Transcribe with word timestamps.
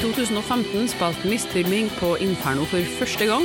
2015 0.00 0.88
spilte 0.88 1.28
Mistyrming 1.28 1.90
på 1.98 2.14
Inferno 2.16 2.64
for 2.64 2.80
første 2.98 3.26
gang. 3.28 3.44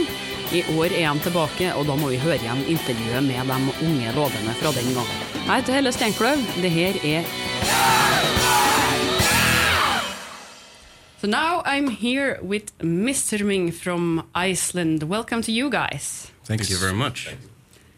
I 0.56 0.62
år 0.78 0.94
er 0.96 1.08
han 1.10 1.20
tilbake, 1.20 1.74
og 1.76 1.84
da 1.90 1.96
må 2.00 2.14
vi 2.14 2.20
høre 2.22 2.38
igjen 2.40 2.62
intervjuet 2.72 3.24
med 3.26 3.50
de 3.50 3.58
unge 3.84 4.14
lovende 4.16 4.54
fra 4.62 4.72
den 4.72 4.94
gangen. 4.96 5.18
Jeg 5.36 5.56
heter 5.56 5.74
Helle 5.74 5.92
Steinkløv. 5.92 6.38
Det 6.64 6.72
her 6.72 6.96
er 7.04 7.24
So 11.20 11.28
now 11.28 11.62
I'm 11.66 11.90
here 11.90 12.38
with 12.42 12.72
Mr. 12.84 13.44
Ming 13.44 13.74
from 13.74 14.24
Iceland. 14.36 15.04
Welcome 15.04 15.42
to 15.44 15.52
you 15.52 15.70
guys. 15.70 16.32
Thank 16.46 16.70
you 16.70 16.78
very 16.78 16.96
much. 16.96 17.36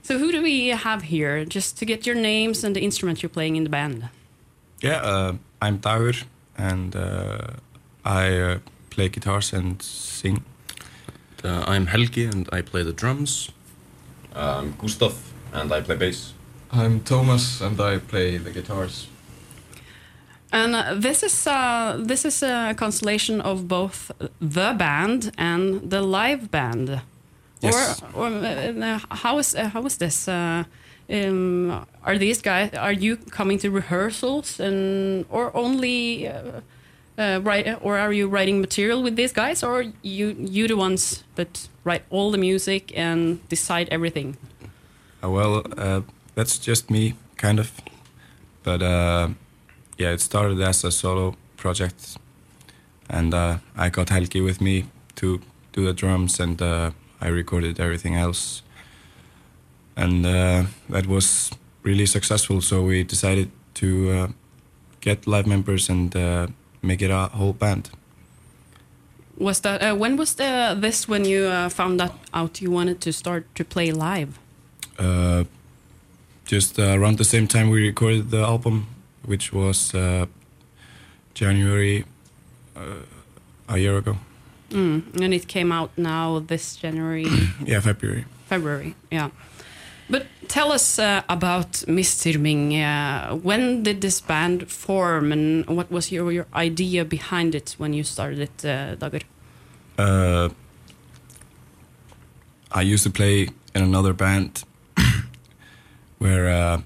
So 0.04 0.18
who 0.18 0.32
do 0.32 0.42
we 0.42 0.70
have 0.70 1.02
here? 1.04 1.46
Just 1.46 1.78
to 1.78 1.86
get 1.86 2.08
your 2.08 2.16
names 2.16 2.64
and 2.64 2.76
the 2.76 2.82
instrument 2.82 3.22
you're 3.22 3.34
playing 3.34 3.56
in 3.56 3.64
the 3.64 3.70
band. 3.70 4.10
Yeah, 4.82 5.02
uh, 5.04 5.34
I'm 5.62 5.80
Taur, 5.80 6.14
and 6.58 6.96
uh, 6.96 7.48
I 8.08 8.40
uh, 8.40 8.60
play 8.90 9.10
guitars 9.10 9.52
and 9.52 9.82
sing. 9.82 10.46
Uh, 11.44 11.66
I'm 11.68 11.88
Helgi 11.88 12.26
and 12.26 12.48
I 12.54 12.62
play 12.62 12.84
the 12.84 12.94
drums. 12.94 13.52
I'm 14.34 14.76
Gustav 14.82 15.14
and 15.52 15.74
I 15.74 15.82
play 15.82 15.98
bass. 15.98 16.34
I'm 16.72 17.02
Thomas 17.02 17.60
and 17.60 17.80
I 17.82 17.98
play 17.98 18.38
the 18.38 18.52
guitars. 18.52 19.08
And 20.54 20.74
uh, 20.74 20.96
this 20.96 21.22
is 21.22 21.48
uh, 21.48 21.98
this 22.00 22.24
is 22.24 22.44
a 22.44 22.74
constellation 22.78 23.42
of 23.42 23.68
both 23.68 24.12
the 24.40 24.74
band 24.78 25.34
and 25.38 25.90
the 25.90 26.02
live 26.02 26.50
band. 26.50 27.02
Yes. 27.60 28.02
Or, 28.14 28.28
or 28.28 28.28
uh, 28.28 29.00
how 29.10 29.38
is 29.40 29.54
uh, 29.54 29.68
how 29.68 29.86
is 29.86 29.98
this? 29.98 30.30
Uh, 30.30 30.64
um, 31.10 31.86
are 32.06 32.18
these 32.18 32.42
guys? 32.42 32.74
Are 32.74 32.94
you 32.94 33.18
coming 33.18 33.60
to 33.60 33.70
rehearsals 33.70 34.62
and 34.62 35.26
or 35.30 35.52
only? 35.54 36.32
Uh, 37.18 37.40
write, 37.44 37.68
or 37.82 37.98
are 37.98 38.14
you 38.14 38.28
writing 38.28 38.62
material 38.62 39.02
with 39.02 39.16
these 39.16 39.34
guys, 39.34 39.64
or 39.64 39.86
you 40.04 40.36
you 40.38 40.68
the 40.68 40.76
ones 40.76 41.24
that 41.34 41.68
write 41.84 42.04
all 42.12 42.32
the 42.32 42.38
music 42.38 42.92
and 42.96 43.40
decide 43.50 43.88
everything? 43.90 44.38
Uh, 45.24 45.32
well, 45.32 45.64
uh, 45.78 46.02
that's 46.36 46.60
just 46.60 46.92
me, 46.92 47.16
kind 47.38 47.60
of. 47.60 47.72
But 48.62 48.84
uh, 48.84 49.30
yeah, 49.98 50.14
it 50.14 50.22
started 50.22 50.62
as 50.62 50.84
a 50.84 50.92
solo 50.92 51.36
project, 51.56 52.18
and 53.10 53.34
uh, 53.34 53.58
I 53.76 53.90
got 53.90 54.10
Helgi 54.10 54.42
with 54.42 54.62
me 54.62 54.86
to 55.16 55.40
do 55.74 55.86
the 55.86 55.94
drums, 55.94 56.40
and 56.40 56.62
uh, 56.62 56.92
I 57.20 57.30
recorded 57.30 57.80
everything 57.80 58.16
else. 58.16 58.62
And 59.96 60.24
that 60.90 61.08
was 61.08 61.50
really 61.82 62.06
successful, 62.06 62.62
so 62.62 62.84
we 62.84 63.04
decided 63.04 63.50
to 63.74 64.30
get 65.02 65.26
live 65.26 65.48
members 65.48 65.90
and 65.90 66.16
make 66.82 67.02
it 67.02 67.12
a 67.12 67.28
whole 67.38 67.54
band. 67.54 67.90
Was 69.38 69.60
that 69.62 69.82
uh, 69.84 69.96
when 69.96 70.18
was 70.18 70.36
the, 70.36 70.76
this 70.80 71.08
when 71.08 71.24
you 71.26 71.46
uh, 71.46 71.70
found 71.70 72.00
that 72.00 72.12
out 72.34 72.60
you 72.62 72.72
wanted 72.72 73.02
to 73.02 73.12
start 73.14 73.44
to 73.56 73.64
play 73.64 73.92
live? 73.92 74.40
uh, 75.00 75.44
just 76.46 76.80
uh, 76.80 76.98
around 77.00 77.18
the 77.18 77.24
same 77.26 77.46
time 77.48 77.70
we 77.70 77.86
recorded 77.88 78.32
the 78.32 78.42
album, 78.42 78.88
which 79.26 79.54
was 79.54 79.94
uh, 79.94 80.26
January 81.36 82.06
uh, 82.76 83.04
a 83.70 83.78
year 83.78 83.98
ago. 83.98 84.18
Mm. 84.70 85.22
And 85.22 85.34
it 85.34 85.48
came 85.48 85.72
out 85.72 85.92
now 85.98 86.40
this 86.40 86.76
January, 86.76 87.28
Yeah, 87.66 87.80
February. 87.82 88.26
February. 88.48 88.96
Yeah. 89.12 89.30
But 90.10 90.28
tell 90.48 90.72
us 90.72 91.00
uh, 91.00 91.24
about 91.28 91.84
Mistyrming. 91.88 92.82
Uh, 92.82 93.36
when 93.36 93.84
did 93.84 94.02
this 94.02 94.22
band 94.22 94.72
form, 94.72 95.32
and 95.32 95.68
what 95.68 95.92
was 95.92 96.12
your, 96.12 96.32
your 96.32 96.48
idea 96.54 97.04
behind 97.04 97.56
it 97.56 97.76
when 97.78 97.94
you 97.94 98.04
started 98.04 98.40
it, 98.40 98.66
uh, 98.66 98.96
Dagur? 98.96 99.24
Uh, 99.98 100.50
I 102.72 102.82
used 102.82 103.04
to 103.04 103.10
play 103.10 103.50
in 103.76 103.84
another 103.84 104.14
band 104.14 104.64
where 106.20 106.48
uh, 106.48 106.82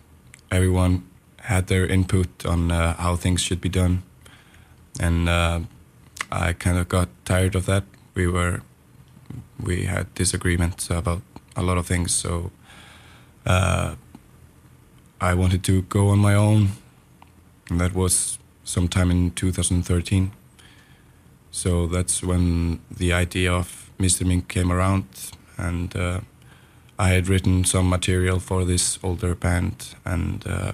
everyone 0.49 1.03
had 1.41 1.67
their 1.67 1.85
input 1.85 2.45
on 2.45 2.71
uh, 2.71 2.95
how 2.95 3.15
things 3.15 3.41
should 3.41 3.61
be 3.61 3.69
done, 3.69 4.03
and 4.99 5.29
uh, 5.29 5.59
I 6.31 6.53
kind 6.53 6.77
of 6.77 6.89
got 6.89 7.09
tired 7.25 7.55
of 7.55 7.65
that. 7.65 7.83
We 8.15 8.27
were 8.27 8.61
we 9.61 9.85
had 9.85 10.13
disagreements 10.15 10.89
about 10.89 11.21
a 11.55 11.61
lot 11.61 11.77
of 11.77 11.85
things, 11.85 12.13
so 12.13 12.51
uh, 13.45 13.95
I 15.19 15.33
wanted 15.33 15.63
to 15.65 15.83
go 15.83 16.09
on 16.09 16.19
my 16.19 16.33
own, 16.35 16.69
and 17.69 17.79
that 17.79 17.93
was 17.93 18.39
sometime 18.63 19.11
in 19.11 19.31
2013. 19.31 20.31
So 21.51 21.85
that's 21.85 22.23
when 22.23 22.79
the 22.89 23.13
idea 23.13 23.51
of 23.51 23.91
Mistyrming 23.99 24.47
came 24.47 24.71
around, 24.71 25.05
and 25.57 25.95
uh, 25.95 26.21
I 26.97 27.09
had 27.09 27.27
written 27.27 27.65
some 27.65 27.89
material 27.89 28.39
for 28.39 28.65
this 28.65 28.97
older 29.03 29.35
band, 29.35 29.95
and 30.05 30.45
uh, 30.47 30.71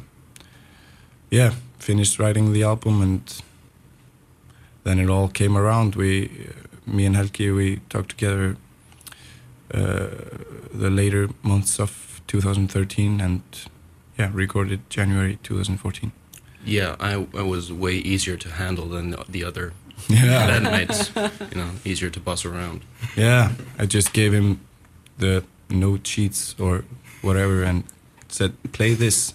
yeah, 1.29 1.53
finished 1.79 2.19
writing 2.19 2.53
the 2.53 2.63
album, 2.63 3.01
and 3.01 3.41
then 4.83 4.99
it 4.99 5.09
all 5.09 5.27
came 5.27 5.57
around. 5.57 5.95
We, 5.95 6.51
me 6.85 7.05
and 7.05 7.15
Helgi, 7.15 7.51
we 7.51 7.77
talked 7.89 8.09
together 8.09 8.55
the 9.69 10.89
later 10.89 11.29
months 11.43 11.79
of 11.79 12.21
2013, 12.27 13.21
and 13.21 13.41
yeah, 14.17 14.29
recorded 14.33 14.79
January 14.89 15.37
2014. 15.43 16.11
Yeah, 16.65 16.95
I, 16.99 17.25
I 17.37 17.41
was 17.43 17.71
way 17.71 17.93
easier 17.95 18.35
to 18.37 18.49
handle 18.49 18.87
than 18.89 19.11
the- 19.11 19.25
the 19.29 19.43
other 19.43 19.73
Yeah. 20.09 20.49
bandmates. 20.49 21.11
you 21.51 21.57
know, 21.61 21.69
easier 21.85 22.09
to 22.09 22.19
boss 22.19 22.45
around. 22.45 22.81
Yeah, 23.15 23.51
I 23.79 23.85
just 23.85 24.13
gave 24.13 24.33
him 24.33 24.59
the 25.17 25.43
note 25.69 26.05
sheets 26.07 26.55
or 26.59 26.83
whatever 27.21 27.63
and 27.63 27.83
said, 28.27 28.51
"Play 28.73 28.93
this," 28.95 29.33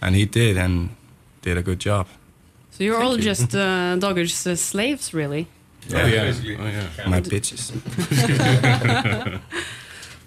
and 0.00 0.14
he 0.16 0.24
did, 0.26 0.56
and 0.56 0.88
did 1.42 1.56
a 1.58 1.62
good 1.62 1.78
job. 1.78 2.06
So 2.70 2.82
you're 2.84 3.00
all 3.02 3.16
just 3.16 3.54
uh, 3.54 3.96
Dagur's 3.98 4.46
uh, 4.46 4.56
slaves, 4.56 5.14
really. 5.14 5.46
Yeah. 5.88 6.02
Oh 6.02 6.06
yeah. 6.06 6.24
basically. 6.24 6.56
Oh 6.56 6.66
yeah. 6.66 7.08
My 7.08 7.20
bitches. 7.20 7.72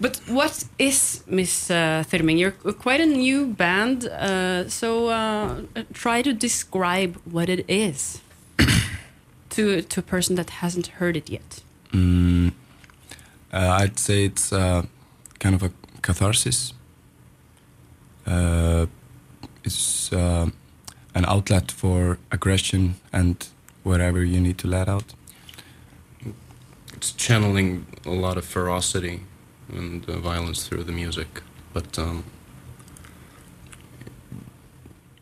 But 0.00 0.20
what 0.28 0.64
is 0.78 1.24
Miss 1.26 1.70
uh, 1.70 2.04
Thurming? 2.06 2.38
You're 2.38 2.52
quite 2.72 3.00
a 3.00 3.06
new 3.06 3.46
band, 3.46 4.04
uh, 4.04 4.68
so 4.68 5.08
uh, 5.08 5.62
try 5.92 6.22
to 6.22 6.32
describe 6.32 7.16
what 7.24 7.48
it 7.48 7.64
is 7.68 8.20
to 9.50 9.82
to 9.82 10.00
a 10.00 10.02
person 10.02 10.36
that 10.36 10.50
hasn't 10.50 10.86
heard 10.98 11.16
it 11.16 11.28
yet. 11.28 11.62
Mm, 11.92 12.52
uh, 13.52 13.80
I'd 13.80 13.98
say 13.98 14.24
it's 14.24 14.52
uh, 14.52 14.82
kind 15.40 15.54
of 15.56 15.62
a 15.64 15.72
catharsis. 16.00 16.74
Uh, 18.24 18.86
it's 19.64 20.12
uh, 20.12 20.46
an 21.14 21.24
outlet 21.24 21.72
for 21.72 22.18
aggression 22.30 22.94
and 23.12 23.48
whatever 23.82 24.22
you 24.22 24.40
need 24.40 24.58
to 24.58 24.68
let 24.68 24.88
out. 24.88 25.14
It's 26.98 27.12
channeling 27.12 27.86
a 28.04 28.10
lot 28.10 28.36
of 28.36 28.44
ferocity 28.44 29.20
and 29.72 30.04
uh, 30.10 30.18
violence 30.18 30.66
through 30.66 30.82
the 30.82 30.90
music. 30.92 31.28
But 31.72 31.96
um, 31.96 32.24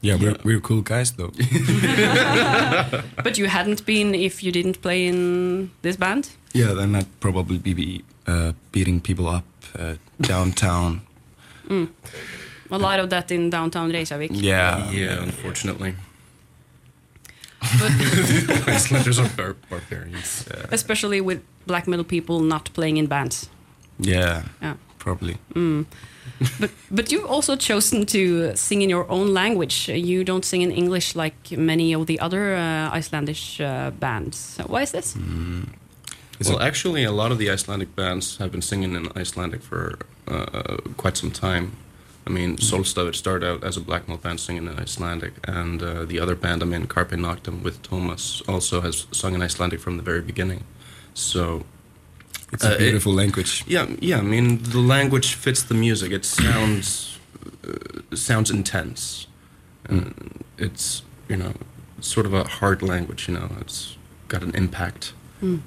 Yeah, 0.01 0.17
we're 0.21 0.31
Yeah. 0.31 0.37
we're 0.45 0.61
cool 0.61 0.81
guys 0.83 1.13
though. 1.13 1.33
But 3.25 3.37
you 3.39 3.47
hadn't 3.49 3.85
been 3.85 4.15
if 4.15 4.43
you 4.43 4.53
didn't 4.53 4.81
play 4.81 5.07
in 5.07 5.71
this 5.83 5.97
band. 5.97 6.31
Yeah, 6.55 6.73
then 6.75 6.95
I'd 6.97 7.21
probably 7.21 7.59
be 7.59 8.03
uh, 8.27 8.53
beating 8.73 9.01
people 9.03 9.27
up 9.29 9.45
uh, 9.79 9.95
downtown. 10.21 11.01
A 12.71 12.79
lot 12.79 13.01
of 13.01 13.11
that 13.11 13.31
in 13.31 13.51
downtown 13.51 13.91
Reykjavik. 13.93 14.31
Yeah, 14.33 14.91
yeah, 14.93 15.23
unfortunately, 15.23 15.95
But 17.61 17.93
Icelanders 18.69 19.19
are 19.19 19.29
bar- 19.37 19.57
barbarians. 19.71 20.45
especially 20.73 21.21
with 21.21 21.41
black 21.67 21.87
metal 21.87 22.05
people 22.05 22.41
not 22.41 22.71
playing 22.75 22.97
in 22.99 23.07
bands. 23.07 23.49
yeah, 23.99 24.43
Yeah. 24.63 24.75
probably. 24.99 25.37
But 26.61 26.71
but 26.91 27.11
you've 27.13 27.31
also 27.31 27.57
chosen 27.57 28.05
to 28.07 28.53
sing 28.57 28.83
in 28.83 28.91
your 28.91 29.07
own 29.09 29.33
language. 29.33 29.89
You 29.89 30.25
don't 30.25 30.45
sing 30.45 30.63
in 30.63 30.71
English 30.71 31.15
like 31.17 31.57
many 31.57 31.95
of 31.95 32.07
the 32.07 32.19
other 32.21 32.55
uh, 32.57 32.99
Icelandic 32.99 33.39
uh, 33.61 33.91
bands. 33.99 34.59
Why 34.67 34.83
is 34.83 34.91
this? 34.91 35.17
It's 36.41 36.49
well, 36.51 36.59
a- 36.61 36.65
actually, 36.67 37.05
a 37.05 37.13
lot 37.13 37.31
of 37.33 37.39
the 37.39 37.51
Icelandic 37.51 37.95
bands 37.95 38.37
have 38.39 38.51
been 38.51 38.63
singing 38.63 38.95
in 38.97 39.09
Icelandic 39.17 39.63
for 39.63 39.99
uh, 40.29 40.77
quite 40.97 41.17
some 41.17 41.31
time. 41.31 41.71
I 42.27 42.31
mean, 42.31 42.57
Sólstafir 42.57 43.15
started 43.15 43.47
out 43.49 43.63
as 43.65 43.77
a 43.77 43.81
black 43.81 44.09
metal 44.09 44.17
band 44.23 44.41
singing 44.41 44.67
in 44.67 44.79
Icelandic, 44.79 45.35
and 45.47 45.81
uh, 45.83 46.05
the 46.05 46.19
other 46.19 46.35
band 46.35 46.63
I'm 46.63 46.73
in, 46.73 46.87
Carpe 46.89 47.13
Noctem, 47.13 47.63
with 47.63 47.81
Thomas, 47.83 48.43
also 48.49 48.81
has 48.81 49.07
sung 49.13 49.35
in 49.35 49.43
Icelandic 49.43 49.79
from 49.81 49.97
the 49.97 50.03
very 50.03 50.21
beginning. 50.23 50.65
So, 51.15 51.65
It's 52.53 52.65
a 52.65 52.71
Uh, 52.71 52.75
it- 52.75 52.79
beautiful 52.79 53.13
language. 53.13 53.65
yeah, 53.67 53.87
yeah. 54.01 54.19
I 54.19 54.23
mean, 54.23 54.63
the 54.63 54.79
language 54.79 55.35
fits 55.35 55.63
the 55.65 55.75
music. 55.75 56.13
It 56.13 56.25
sounds 56.25 57.19
uh, 57.67 58.15
sounds 58.15 58.51
intense. 58.51 59.27
And 59.89 60.45
it's 60.59 61.03
you 61.29 61.37
know 61.37 61.53
sort 62.01 62.27
of 62.27 62.33
a 62.35 62.45
hard 62.61 62.83
language. 62.83 63.27
You 63.29 63.35
know, 63.39 63.49
it's 63.61 63.97
got 64.29 64.43
an 64.43 64.53
impact. 64.55 65.13
Yeah. 65.43 65.59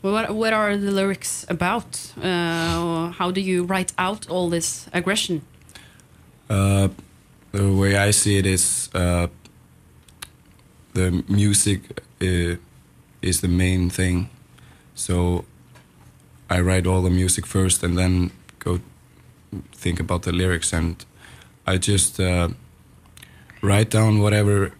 What 0.00 0.34
what 0.34 0.52
are 0.52 0.76
the 0.76 0.92
lyrics 0.92 1.44
about? 1.48 2.12
Uh, 2.16 3.10
how 3.10 3.32
do 3.32 3.40
you 3.40 3.64
write 3.64 3.92
out 3.98 4.28
all 4.30 4.48
this 4.48 4.88
aggression? 4.92 5.42
Uh, 6.48 6.88
the 7.52 7.72
way 7.72 7.96
I 7.96 8.12
see 8.12 8.38
it 8.38 8.46
is 8.46 8.90
uh, 8.94 9.26
the 10.94 11.24
music 11.28 11.80
uh, 12.22 12.56
is 13.22 13.40
the 13.40 13.48
main 13.48 13.90
thing. 13.90 14.28
So 14.94 15.44
I 16.50 16.60
write 16.60 16.86
all 16.86 17.02
the 17.02 17.10
music 17.10 17.46
first 17.46 17.82
and 17.82 17.98
then 17.98 18.30
go 18.58 18.80
think 19.72 20.00
about 20.00 20.22
the 20.22 20.32
lyrics. 20.32 20.72
And 20.72 21.04
I 21.66 21.76
just 21.76 22.20
uh, 22.20 22.48
write 23.62 23.90
down 23.90 24.20
whatever 24.20 24.72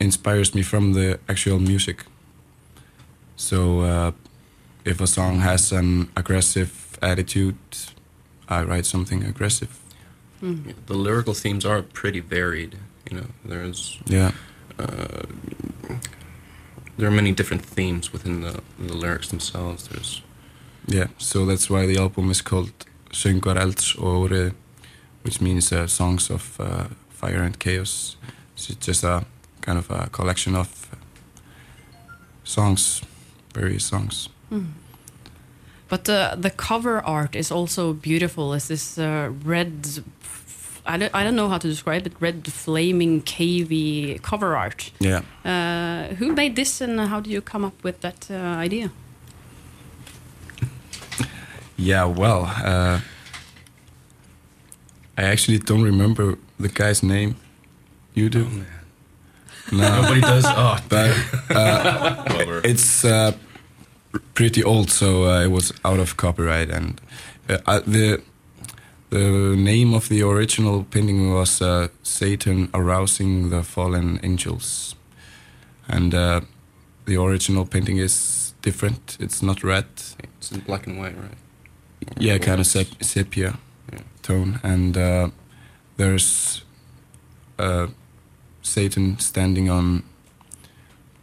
inspires 0.00 0.54
me 0.54 0.62
from 0.62 0.92
the 0.94 1.18
actual 1.28 1.58
music. 1.58 2.04
So 3.36 3.80
uh, 3.80 4.12
if 4.84 5.00
a 5.00 5.06
song 5.06 5.40
has 5.40 5.72
an 5.72 6.08
aggressive 6.16 6.98
attitude, 7.02 7.56
I 8.48 8.62
write 8.62 8.86
something 8.86 9.24
aggressive. 9.24 9.68
Yeah, 10.42 10.72
the 10.86 10.94
lyrical 10.94 11.34
themes 11.34 11.64
are 11.64 11.82
pretty 11.82 12.20
varied. 12.20 12.78
You 13.10 13.16
know, 13.18 13.26
there's 13.44 13.98
Yeah. 14.06 14.32
there 16.96 17.08
are 17.08 17.14
many 17.14 17.32
different 17.32 17.64
themes 17.66 18.12
within 18.12 18.40
the 18.40 18.60
the 18.86 18.94
lyrics 18.94 19.28
themselves. 19.28 19.88
There's 19.88 20.22
Yeah, 20.88 21.06
so 21.18 21.46
that's 21.46 21.68
why 21.70 21.86
the 21.86 21.98
album 22.00 22.30
is 22.30 22.42
called 22.42 22.72
Söngar 23.12 23.56
elds 23.56 23.94
og 23.98 24.52
which 25.22 25.40
means 25.40 25.72
uh, 25.72 25.86
songs 25.86 26.30
of 26.30 26.58
uh, 26.60 26.84
fire 27.10 27.42
and 27.42 27.58
chaos. 27.58 28.16
So 28.56 28.72
it's 28.72 28.86
just 28.88 29.04
a 29.04 29.24
kind 29.60 29.78
of 29.78 29.90
a 29.90 30.08
collection 30.10 30.54
of 30.56 30.68
songs, 32.44 33.02
various 33.54 33.84
songs. 33.84 34.28
But 35.88 36.08
uh, 36.08 36.36
the 36.40 36.50
cover 36.50 37.00
art 37.04 37.34
is 37.34 37.50
also 37.50 37.92
beautiful. 37.92 38.52
It's 38.54 38.68
this 38.68 38.96
uh, 38.98 39.30
red, 39.44 39.88
I 40.86 40.96
don't, 40.98 41.12
I 41.14 41.24
don't 41.24 41.34
know 41.34 41.48
how 41.48 41.58
to 41.58 41.68
describe 41.68 42.06
it, 42.06 42.12
red 42.20 42.46
flaming 42.52 43.22
cavey 43.22 44.20
cover 44.22 44.56
art. 44.56 44.92
Yeah, 45.00 45.22
Uh, 45.44 46.14
who 46.18 46.32
made 46.32 46.54
this 46.54 46.80
and 46.80 47.00
how 47.00 47.20
do 47.20 47.30
you 47.30 47.40
come 47.40 47.64
up 47.66 47.82
with 47.84 48.00
that 48.02 48.28
uh, 48.30 48.34
idea? 48.64 48.90
yeah. 51.76 52.04
Well, 52.04 52.44
uh, 52.44 53.00
I 55.18 55.22
actually 55.24 55.58
don't 55.58 55.82
remember 55.82 56.36
the 56.58 56.68
guy's 56.68 57.02
name. 57.02 57.34
You 58.14 58.28
do? 58.28 58.46
No, 59.72 60.02
nobody 60.02 60.20
does. 60.20 60.44
Oh, 60.46 60.78
but 60.88 61.14
Clever. 62.28 62.60
it's 62.64 63.04
uh, 63.04 63.32
pretty 64.34 64.62
old, 64.64 64.90
so 64.90 65.24
uh, 65.24 65.42
it 65.44 65.50
was 65.50 65.72
out 65.84 65.98
of 66.00 66.16
copyright. 66.16 66.70
And 66.70 67.00
uh, 67.48 67.58
uh, 67.66 67.80
the 67.86 68.22
the 69.10 69.56
name 69.56 69.92
of 69.94 70.08
the 70.08 70.22
original 70.22 70.84
painting 70.84 71.32
was 71.34 71.60
uh, 71.60 71.88
Satan 72.02 72.68
arousing 72.72 73.50
the 73.50 73.62
fallen 73.62 74.20
angels, 74.22 74.94
and 75.88 76.14
uh, 76.14 76.40
the 77.06 77.16
original 77.20 77.66
painting 77.66 77.98
is 77.98 78.54
different. 78.62 79.16
It's 79.20 79.42
not 79.42 79.64
red. 79.64 79.86
it's 80.38 80.52
in 80.52 80.60
black 80.60 80.86
and 80.86 80.98
white, 80.98 81.16
right? 81.16 81.36
Yeah, 82.18 82.38
kind 82.38 82.60
of 82.60 82.66
sep- 82.66 83.02
sepia 83.02 83.58
Yeah. 83.92 84.00
tone, 84.22 84.60
and 84.62 84.96
uh, 84.96 85.30
there's 85.96 86.62
uh, 87.58 87.88
Satan 88.62 89.18
standing 89.18 89.70
on 89.70 90.02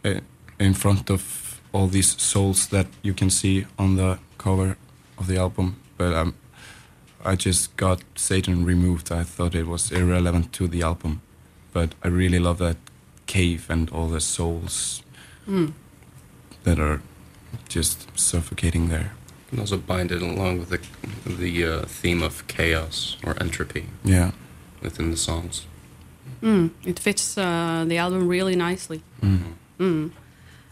uh, 0.04 0.20
in 0.60 0.74
front 0.74 1.10
of 1.10 1.47
all 1.72 1.86
these 1.88 2.20
souls 2.20 2.66
that 2.68 2.86
you 3.02 3.14
can 3.14 3.30
see 3.30 3.66
on 3.78 3.96
the 3.96 4.18
cover 4.38 4.76
of 5.18 5.26
the 5.26 5.36
album. 5.38 5.76
But 5.96 6.12
um, 6.14 6.34
I 7.24 7.34
just 7.36 7.76
got 7.76 8.02
Satan 8.14 8.64
removed. 8.64 9.10
I 9.12 9.24
thought 9.24 9.54
it 9.54 9.66
was 9.66 9.90
irrelevant 9.92 10.52
to 10.54 10.68
the 10.68 10.82
album, 10.82 11.20
but 11.72 11.94
I 12.04 12.08
really 12.08 12.38
love 12.38 12.58
that 12.58 12.76
cave 13.26 13.66
and 13.70 13.90
all 13.90 14.08
the 14.08 14.20
souls 14.20 15.02
that 16.64 16.78
are 16.78 17.00
just 17.68 18.06
suffocating 18.18 18.88
there. 18.88 19.12
You 19.46 19.50
can 19.50 19.60
also 19.60 19.78
bind 19.78 20.12
it 20.12 20.22
along 20.22 20.58
with 20.58 20.68
the 20.68 20.80
the 21.36 21.64
uh, 21.64 21.84
theme 21.86 22.22
of 22.22 22.46
chaos 22.46 23.16
or 23.24 23.34
entropy 23.40 23.84
Yeah. 24.04 24.30
within 24.82 25.10
the 25.10 25.16
songs. 25.16 25.66
Mm, 26.42 26.70
it 26.84 26.98
fits 26.98 27.36
uh, 27.38 27.84
the 27.88 27.98
album 27.98 28.28
really 28.28 28.56
nicely. 28.56 29.00
Mm. 29.78 30.10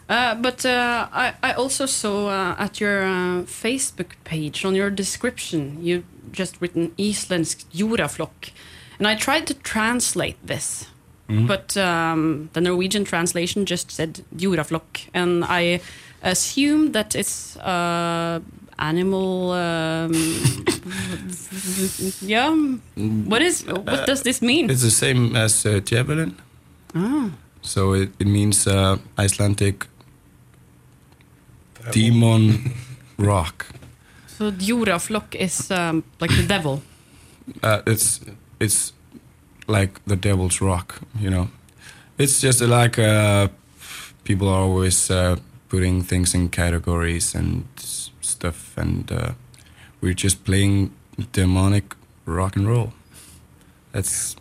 Uh, 0.09 0.35
but 0.35 0.65
uh, 0.65 1.07
I, 1.11 1.33
I 1.43 1.53
also 1.53 1.85
saw 1.85 2.29
uh, 2.29 2.55
at 2.57 2.79
your 2.79 3.03
uh, 3.03 3.43
Facebook 3.43 4.11
page 4.23 4.63
on 4.63 4.73
your 4.73 4.89
description 4.89 5.83
you 5.83 6.05
just 6.31 6.61
written 6.61 6.91
Isländsk 6.97 7.65
joraflock, 7.73 8.51
and 8.99 9.07
I 9.07 9.15
tried 9.15 9.47
to 9.47 9.53
translate 9.53 10.37
this, 10.45 10.87
but 11.27 11.75
um, 11.75 12.49
the 12.53 12.61
Norwegian 12.61 13.03
translation 13.03 13.65
just 13.65 13.91
said 13.91 14.23
joraflock, 14.35 15.09
and 15.13 15.43
I 15.43 15.81
assumed 16.21 16.93
that 16.93 17.15
it's 17.15 17.57
uh, 17.57 18.39
animal. 18.79 19.51
Um, 19.51 20.13
yeah, 22.21 22.49
what 23.25 23.41
is 23.41 23.65
what 23.65 24.05
does 24.05 24.23
this 24.23 24.41
mean? 24.41 24.69
It's 24.69 24.83
the 24.83 24.91
same 24.91 25.35
as 25.35 25.65
uh, 25.65 25.79
javelin. 25.79 26.35
Ah. 26.95 27.31
So 27.61 27.93
it, 27.93 28.11
it 28.19 28.27
means 28.27 28.67
uh, 28.67 28.97
Icelandic 29.17 29.87
demon 31.91 32.73
rock. 33.17 33.65
So 34.27 34.51
Joraflock 34.51 35.35
is 35.35 35.71
um, 35.71 36.03
like 36.19 36.35
the 36.35 36.45
devil. 36.47 36.81
Uh, 37.63 37.81
it's 37.87 38.21
it's 38.59 38.93
like 39.67 39.99
the 40.05 40.15
devil's 40.15 40.61
rock, 40.61 41.01
you 41.19 41.29
know. 41.29 41.49
It's 42.17 42.41
just 42.41 42.61
like 42.61 42.99
uh, 42.99 43.47
people 44.23 44.47
are 44.47 44.61
always 44.61 45.09
uh, 45.09 45.37
putting 45.69 46.03
things 46.03 46.33
in 46.33 46.49
categories 46.49 47.35
and 47.35 47.65
stuff, 48.21 48.77
and 48.77 49.11
uh, 49.11 49.31
we're 50.01 50.13
just 50.13 50.43
playing 50.43 50.91
demonic 51.31 51.95
rock 52.25 52.55
and 52.55 52.67
roll. 52.67 52.93
That's 53.91 54.35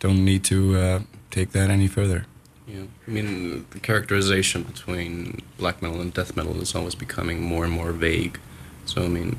don't 0.00 0.24
need 0.24 0.44
to 0.44 0.76
uh, 0.76 0.98
take 1.30 1.52
that 1.52 1.70
any 1.70 1.86
further. 1.86 2.26
Yeah, 2.72 2.84
I 3.06 3.10
mean 3.10 3.66
the 3.70 3.80
characterization 3.80 4.62
between 4.62 5.42
black 5.58 5.82
metal 5.82 6.00
and 6.00 6.12
death 6.14 6.36
metal 6.36 6.60
is 6.60 6.74
always 6.74 6.94
becoming 6.94 7.42
more 7.42 7.64
and 7.64 7.72
more 7.72 7.92
vague. 7.92 8.38
So 8.86 9.02
I 9.04 9.08
mean, 9.08 9.36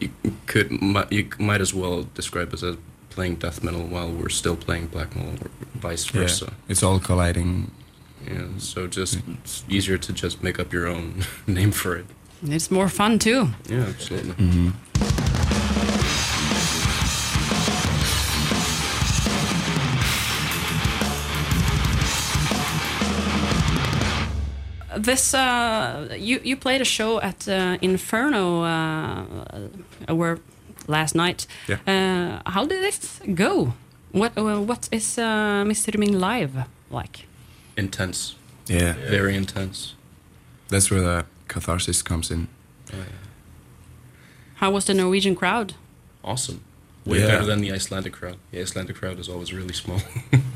you 0.00 0.10
could 0.46 0.70
you 1.10 1.28
might 1.38 1.60
as 1.60 1.72
well 1.74 2.06
describe 2.14 2.52
us 2.54 2.62
as 2.62 2.76
playing 3.10 3.36
death 3.36 3.62
metal 3.62 3.82
while 3.86 4.10
we're 4.10 4.28
still 4.28 4.56
playing 4.56 4.86
black 4.88 5.14
metal, 5.14 5.34
or 5.40 5.50
vice 5.74 6.12
Yeah, 6.12 6.20
versa. 6.22 6.52
it's 6.68 6.82
all 6.82 6.98
colliding. 6.98 7.70
Yeah. 8.26 8.48
so 8.58 8.86
just 8.86 9.18
it's 9.42 9.64
easier 9.68 9.98
to 9.98 10.12
just 10.12 10.42
make 10.42 10.58
up 10.58 10.72
your 10.72 10.86
own 10.88 11.22
name 11.46 11.72
for 11.72 11.96
it. 11.96 12.06
It's 12.42 12.70
more 12.70 12.88
fun 12.88 13.18
too. 13.18 13.48
Yeah, 13.68 13.86
absolutely. 13.88 14.32
Mm-hmm. 14.34 15.33
This 25.04 25.34
uh, 25.34 26.08
you 26.18 26.40
you 26.44 26.56
played 26.56 26.80
a 26.80 26.84
show 26.84 27.20
at 27.20 27.48
uh, 27.48 27.76
Inferno 27.82 28.62
uh, 28.62 29.24
uh, 30.08 30.14
where 30.16 30.38
last 30.86 31.14
night. 31.14 31.46
Yeah. 31.68 31.78
Uh, 31.86 32.50
how 32.50 32.64
did 32.66 32.82
this 32.82 33.20
go? 33.34 33.72
What 34.12 34.32
uh, 34.38 34.60
what 34.68 34.88
is 34.92 35.18
uh, 35.18 35.64
Mistyrming 35.66 36.14
live 36.20 36.52
like? 36.90 37.26
Intense, 37.76 38.34
Yeah, 38.68 38.94
very 39.10 39.34
intense. 39.36 39.94
that's 40.68 40.90
where 40.90 41.00
the 41.02 41.24
catharsis 41.48 42.02
comes 42.02 42.30
in. 42.30 42.46
How 44.60 44.70
was 44.70 44.84
the 44.84 44.94
Norwegian 44.94 45.34
crowd? 45.34 45.74
Awesome. 46.22 46.60
Way 47.04 47.18
Yeah. 47.18 47.26
better 47.26 47.46
than 47.46 47.60
the 47.60 47.72
Icelandic 47.74 48.12
crowd. 48.12 48.36
The 48.52 48.60
Icelandic 48.60 48.96
crowd 48.96 49.18
is 49.18 49.28
always 49.28 49.52
really 49.52 49.74
small. 49.74 50.00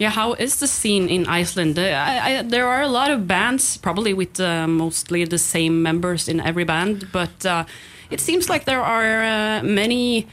Yeah, 0.00 0.08
how 0.10 0.32
is 0.32 0.56
the 0.60 0.66
scene 0.66 1.10
in 1.10 1.26
Iceland? 1.26 1.78
Uh, 1.78 1.82
I, 1.82 2.38
I, 2.38 2.42
there 2.42 2.66
are 2.66 2.80
a 2.80 2.88
lot 2.88 3.10
of 3.10 3.26
bands, 3.26 3.76
probably 3.76 4.14
with 4.14 4.40
uh, 4.40 4.66
mostly 4.66 5.26
the 5.26 5.36
same 5.38 5.82
members 5.82 6.26
in 6.26 6.40
every 6.40 6.64
band, 6.64 7.08
but 7.12 7.44
uh, 7.44 7.64
it 8.10 8.18
seems 8.20 8.48
like 8.48 8.64
there 8.64 8.80
are 8.80 9.22
uh, 9.22 9.62
many. 9.62 10.26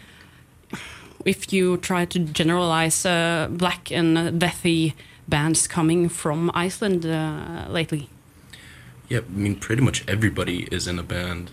If 1.25 1.51
you 1.51 1.77
try 1.77 2.05
to 2.05 2.19
generalize, 2.19 3.05
uh, 3.05 3.49
black 3.51 3.91
and 3.91 4.17
uh, 4.17 4.31
deathy 4.31 4.93
bands 5.27 5.67
coming 5.67 6.07
from 6.09 6.49
Iceland 6.53 7.05
uh, 7.05 7.65
lately. 7.67 8.07
yeah, 9.09 9.19
I 9.19 9.37
mean 9.37 9.55
pretty 9.55 9.81
much 9.81 10.03
everybody 10.07 10.67
is 10.71 10.87
in 10.87 10.99
a 10.99 11.03
band. 11.03 11.51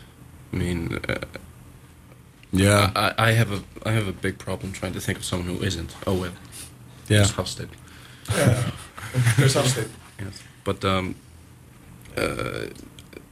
I 0.53 0.57
mean, 0.57 1.01
uh, 1.09 1.17
Yeah, 2.53 2.93
I, 2.95 3.31
I 3.31 3.33
have 3.33 3.51
a 3.53 3.63
I 3.85 3.93
have 3.93 4.07
a 4.09 4.13
big 4.13 4.39
problem 4.39 4.73
trying 4.73 4.93
to 4.95 5.01
think 5.01 5.19
of 5.19 5.25
someone 5.25 5.49
who 5.57 5.65
isn't. 5.65 5.97
Oh 6.07 6.15
well, 6.21 6.33
yeah. 7.09 7.23
it's 7.23 7.33
Hosted. 7.33 7.69
Yeah. 8.31 8.71
There's 9.37 9.55
Hosted. 9.55 9.89
Yes. 10.21 10.43
But 10.65 10.85
um, 10.85 11.15
Uh, 12.17 12.67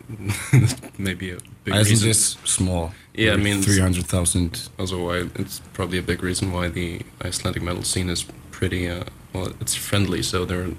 maybe 0.99 1.31
a 1.31 1.39
big 1.65 1.75
Iceland 1.75 1.89
reason. 1.89 2.11
is 2.11 2.37
small. 2.45 2.93
Yeah, 3.15 3.35
I 3.35 3.37
mean, 3.37 3.63
300,000. 3.63 4.69
Also, 4.79 5.07
why 5.07 5.29
it's 5.37 5.61
probably 5.73 5.99
a 5.99 6.03
big 6.03 6.23
reason 6.23 6.53
why 6.53 6.69
the 6.69 7.01
Icelandic 7.25 7.63
metal 7.63 7.83
scene 7.85 8.11
is 8.11 8.25
pretty 8.51 8.89
uh, 8.89 9.05
well. 9.33 9.53
It's 9.61 9.75
friendly, 9.77 10.23
so 10.23 10.45
there 10.45 10.63
are 10.65 10.75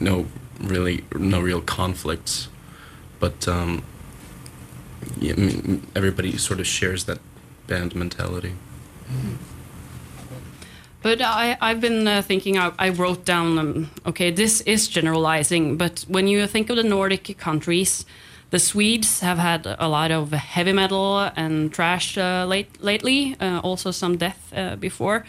no 0.00 0.26
really 0.60 1.04
no 1.14 1.40
real 1.40 1.60
conflicts. 1.62 2.48
But 3.20 3.46
um, 3.48 3.82
yeah, 5.20 5.34
I 5.36 5.40
mean, 5.40 5.82
everybody 5.94 6.36
sort 6.38 6.60
of 6.60 6.66
shares 6.66 7.04
that 7.04 7.18
band 7.68 7.94
mentality. 7.94 8.52
But 11.06 11.22
I, 11.22 11.56
I've 11.60 11.80
been 11.80 12.08
uh, 12.08 12.20
thinking, 12.20 12.58
I, 12.58 12.72
I 12.80 12.88
wrote 12.88 13.24
down, 13.24 13.60
um, 13.60 13.90
okay, 14.06 14.32
this 14.32 14.60
is 14.62 14.88
generalizing, 14.88 15.76
but 15.76 16.04
when 16.08 16.26
you 16.26 16.44
think 16.48 16.68
of 16.68 16.74
the 16.74 16.82
Nordic 16.82 17.38
countries, 17.38 18.04
the 18.50 18.58
Swedes 18.58 19.20
have 19.20 19.38
had 19.38 19.76
a 19.78 19.86
lot 19.86 20.10
of 20.10 20.32
heavy 20.32 20.72
metal 20.72 21.30
and 21.36 21.72
trash 21.72 22.18
uh, 22.18 22.44
late, 22.48 22.82
lately, 22.82 23.36
uh, 23.40 23.60
also 23.62 23.92
some 23.92 24.16
death 24.16 24.52
uh, 24.52 24.74
before. 24.74 25.24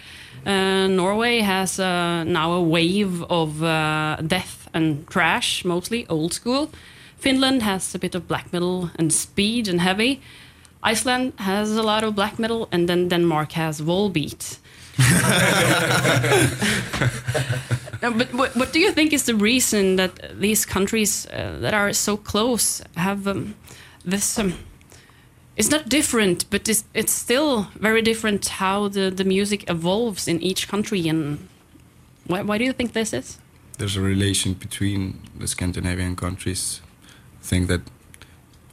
Uh, 0.47 0.87
Norway 0.87 1.41
has 1.41 1.79
uh, 1.79 2.23
now 2.23 2.53
a 2.53 2.63
wave 2.63 3.21
of 3.29 3.61
uh, 3.61 4.17
death 4.25 4.67
and 4.73 5.07
trash, 5.07 5.63
mostly 5.63 6.07
old 6.07 6.33
school. 6.33 6.71
Finland 7.19 7.61
has 7.61 7.93
a 7.93 7.99
bit 7.99 8.15
of 8.15 8.27
black 8.27 8.51
metal 8.51 8.89
and 8.95 9.13
speed 9.13 9.67
and 9.67 9.81
heavy. 9.81 10.21
Iceland 10.81 11.33
has 11.37 11.77
a 11.77 11.83
lot 11.83 12.03
of 12.03 12.15
black 12.15 12.39
metal, 12.39 12.67
and 12.71 12.89
then 12.89 13.09
Denmark 13.09 13.51
has 13.51 13.79
Volbeat. 13.79 14.57
No, 18.01 18.11
but 18.11 18.33
what, 18.33 18.55
what 18.55 18.73
do 18.73 18.79
you 18.79 18.91
think 18.91 19.11
is 19.11 19.25
the 19.25 19.35
reason 19.35 19.95
that 19.95 20.39
these 20.39 20.65
countries 20.65 21.25
uh, 21.27 21.57
that 21.59 21.73
are 21.73 21.93
so 21.93 22.17
close 22.17 22.81
have 22.95 23.27
um, 23.27 23.55
this? 24.05 24.37
Um, 24.37 24.53
it's 25.55 25.71
not 25.71 25.89
different, 25.89 26.45
but 26.51 26.69
it's, 26.69 26.83
it's 26.93 27.11
still 27.11 27.67
very 27.79 28.03
different 28.03 28.47
how 28.47 28.87
the, 28.87 29.09
the 29.09 29.23
music 29.23 29.67
evolves 29.69 30.27
in 30.27 30.39
each 30.41 30.67
country. 30.67 31.07
And 31.07 31.47
why, 32.27 32.43
why 32.43 32.59
do 32.59 32.63
you 32.63 32.73
think 32.73 32.93
this 32.93 33.13
is? 33.13 33.39
There's 33.79 33.95
a 33.95 34.01
relation 34.01 34.53
between 34.53 35.19
the 35.37 35.47
Scandinavian 35.47 36.15
countries. 36.15 36.81
I 37.41 37.43
think 37.43 37.67
that 37.67 37.81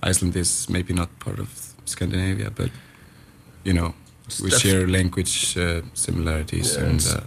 Iceland 0.02 0.37
is 0.37 0.69
maybe 0.69 0.93
not 0.93 1.19
part 1.19 1.38
of 1.38 1.73
Scandinavia, 1.87 2.50
but 2.50 2.71
you 3.64 3.73
know, 3.73 3.95
we 4.43 4.50
share 4.50 4.87
language 4.87 5.57
uh, 5.57 5.83
similarities 5.95 6.76
Yeah, 6.76 6.85
and 6.85 7.07
uh, 7.07 7.21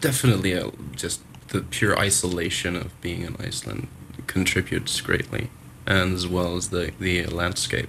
Definitely, 0.00 0.58
uh, 0.58 0.70
just 0.96 1.20
the 1.48 1.60
pure 1.60 1.96
isolation 1.98 2.74
of 2.76 3.00
being 3.00 3.22
in 3.22 3.36
Iceland 3.38 3.86
contributes 4.26 5.00
greatly, 5.00 5.48
and 5.86 6.14
as 6.14 6.26
well 6.26 6.56
as 6.56 6.70
the 6.70 6.92
the 6.98 7.24
landscape. 7.26 7.88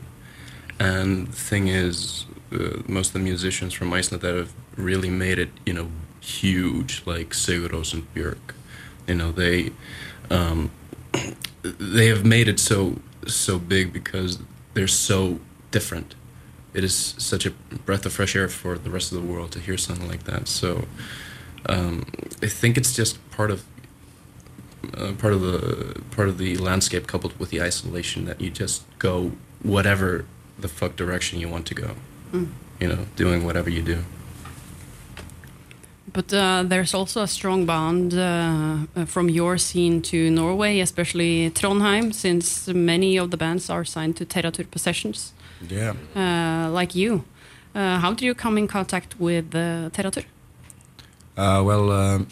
And 0.79 1.27
the 1.27 1.35
thing 1.49 1.67
is, 1.69 2.25
uh, 2.51 2.81
most 2.87 3.07
of 3.07 3.13
the 3.13 3.19
musicians 3.19 3.73
from 3.73 3.91
Iceland 3.93 4.21
that 4.21 4.35
have 4.35 4.51
really 4.77 5.09
made 5.09 5.39
it, 5.39 5.49
you 5.65 5.73
know, 5.73 5.87
huge, 6.19 7.01
like 7.05 7.29
Sigur 7.33 7.69
Rós 7.69 7.93
and 7.93 8.03
Björk, 8.13 8.53
you 9.07 9.15
know, 9.15 9.31
they 9.31 9.71
um, 10.29 10.71
they 11.63 12.07
have 12.07 12.25
made 12.25 12.47
it 12.47 12.59
so 12.59 12.99
so 13.27 13.57
big 13.57 13.91
because 13.91 14.39
they're 14.73 14.87
so 14.87 15.39
different. 15.71 16.15
It 16.73 16.83
is 16.83 17.15
such 17.17 17.45
a 17.45 17.51
breath 17.85 18.05
of 18.05 18.13
fresh 18.13 18.35
air 18.35 18.47
for 18.47 18.77
the 18.77 18.89
rest 18.89 19.11
of 19.11 19.21
the 19.21 19.27
world 19.27 19.51
to 19.51 19.59
hear 19.59 19.77
something 19.77 20.07
like 20.07 20.23
that. 20.23 20.47
So 20.47 20.85
um, 21.67 22.05
I 22.41 22.47
think 22.47 22.77
it's 22.77 22.93
just 22.95 23.17
part 23.31 23.51
of 23.51 23.63
uh, 24.97 25.13
part 25.13 25.33
of 25.33 25.41
the 25.41 26.01
part 26.11 26.27
of 26.27 26.37
the 26.37 26.57
landscape 26.57 27.07
coupled 27.07 27.39
with 27.39 27.49
the 27.49 27.61
isolation 27.61 28.25
that 28.25 28.41
you 28.41 28.49
just 28.49 28.83
go 28.99 29.31
whatever 29.61 30.25
the 30.59 30.67
fuck 30.67 30.95
direction 30.95 31.39
you 31.39 31.49
want 31.49 31.65
to 31.67 31.75
go. 31.75 31.95
You 32.79 32.87
know, 32.87 33.05
doing 33.15 33.45
whatever 33.45 33.69
you 33.69 33.81
do. 33.81 34.03
But 36.11 36.31
uh, 36.33 36.63
there's 36.63 36.93
also 36.93 37.23
a 37.23 37.27
strong 37.27 37.65
bond 37.65 38.13
uh, 38.13 38.85
uh, 38.95 39.05
from 39.05 39.29
your 39.29 39.57
scene 39.57 40.01
to 40.03 40.29
Norway, 40.29 40.79
especially 40.79 41.49
Trondheim, 41.49 42.13
since 42.13 42.67
many 42.67 43.17
of 43.17 43.31
the 43.31 43.37
bands 43.37 43.69
are 43.69 43.83
signed 43.83 44.15
to 44.17 44.25
Terratur 44.25 44.69
Possessions, 44.69 45.33
yeah. 45.69 45.93
uh, 46.15 46.69
like 46.71 46.95
you. 46.95 47.23
Uh, 47.75 47.99
how 47.99 48.13
did 48.13 48.21
you 48.25 48.35
come 48.35 48.57
in 48.57 48.67
contact 48.67 49.19
with 49.19 49.55
uh, 49.55 49.89
Terratur? 49.89 50.25
Uh, 51.35 51.63
well, 51.65 51.91
um, 51.91 52.27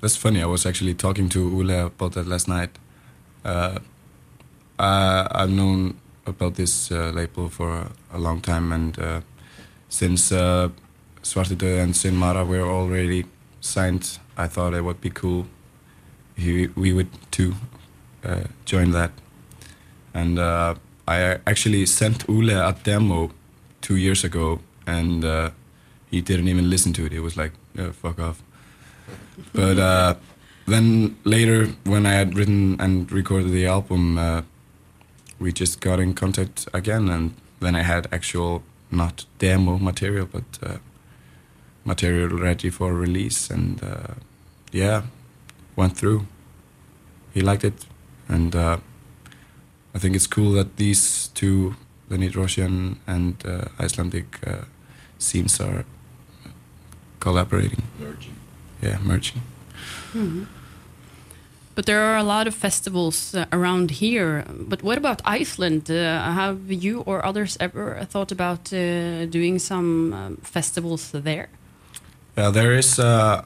that's 0.00 0.16
funny. 0.16 0.40
I 0.40 0.46
was 0.46 0.66
actually 0.66 0.94
talking 0.94 1.28
to 1.30 1.40
Ule 1.40 1.86
about 1.86 2.12
that 2.12 2.26
last 2.26 2.46
night. 2.46 2.70
Uh, 3.44 3.78
I, 4.78 5.26
I've 5.30 5.50
known 5.50 5.96
about 6.26 6.54
this 6.54 6.90
uh, 6.90 7.10
label 7.14 7.48
for 7.48 7.70
a, 7.70 7.90
a 8.12 8.18
long 8.18 8.40
time, 8.40 8.72
and 8.72 8.98
uh, 8.98 9.20
since 9.88 10.30
uh, 10.30 10.68
and 11.22 11.94
Sinmara 11.94 12.46
were 12.46 12.62
already 12.62 13.24
signed, 13.60 14.18
I 14.36 14.46
thought 14.46 14.74
it 14.74 14.82
would 14.82 15.00
be 15.00 15.10
cool 15.10 15.46
if 16.36 16.76
we 16.76 16.92
would 16.92 17.08
too 17.30 17.54
uh, 18.24 18.44
join 18.64 18.90
that. 18.92 19.10
And 20.12 20.38
uh, 20.38 20.74
I 21.06 21.38
actually 21.46 21.86
sent 21.86 22.24
Ule 22.28 22.50
a 22.50 22.74
demo 22.82 23.30
two 23.80 23.96
years 23.96 24.24
ago, 24.24 24.60
and 24.86 25.24
uh, 25.24 25.50
he 26.10 26.20
didn't 26.20 26.48
even 26.48 26.70
listen 26.70 26.92
to 26.94 27.04
it. 27.06 27.12
He 27.12 27.20
was 27.20 27.36
like, 27.36 27.52
fuck 27.92 28.18
off. 28.18 28.42
But 29.52 29.78
uh, 29.78 30.14
then 30.66 31.16
later, 31.24 31.68
when 31.84 32.06
I 32.06 32.12
had 32.12 32.34
written 32.34 32.76
and 32.80 33.10
recorded 33.12 33.50
the 33.50 33.66
album, 33.66 34.18
uh, 34.18 34.42
we 35.38 35.52
just 35.52 35.80
got 35.80 36.00
in 36.00 36.14
contact 36.14 36.68
again, 36.72 37.08
and 37.10 37.34
then 37.60 37.76
I 37.76 37.82
had 37.82 38.06
actual, 38.12 38.62
not 38.90 39.26
demo 39.38 39.78
material, 39.78 40.26
but 40.30 40.44
uh, 40.62 40.78
material 41.84 42.28
ready 42.38 42.70
for 42.70 42.94
release, 42.94 43.50
and 43.50 43.82
uh, 43.82 44.14
yeah, 44.72 45.02
went 45.76 45.96
through. 45.96 46.26
He 47.34 47.40
liked 47.40 47.64
it, 47.64 47.84
and 48.28 48.54
uh, 48.54 48.78
I 49.94 49.98
think 49.98 50.16
it's 50.16 50.26
cool 50.26 50.52
that 50.52 50.76
these 50.76 51.28
two, 51.34 51.76
the 52.08 52.16
Nidrosian 52.16 52.96
and 53.06 53.34
uh, 53.46 53.66
Icelandic 53.78 54.38
uh, 54.46 54.64
scenes 55.18 55.60
are 55.60 55.84
collaborating. 57.20 57.84
Merging. 57.98 58.34
Yeah, 58.82 58.98
merging. 59.02 59.42
But 61.74 61.86
there 61.86 62.02
are 62.02 62.16
a 62.16 62.22
lot 62.22 62.46
of 62.46 62.54
festivals 62.54 63.34
uh, 63.34 63.46
around 63.50 63.90
here. 63.90 64.44
But 64.48 64.82
what 64.82 64.96
about 64.96 65.20
Iceland? 65.24 65.90
Uh, 65.90 66.32
have 66.32 66.70
you 66.70 67.00
or 67.00 67.24
others 67.24 67.56
ever 67.58 68.06
thought 68.08 68.30
about 68.30 68.72
uh, 68.72 69.26
doing 69.26 69.58
some 69.58 70.12
um, 70.12 70.36
festivals 70.42 71.10
there? 71.10 71.48
Yeah, 72.36 72.50
there 72.50 72.72
is 72.78 72.98
uh, 72.98 73.44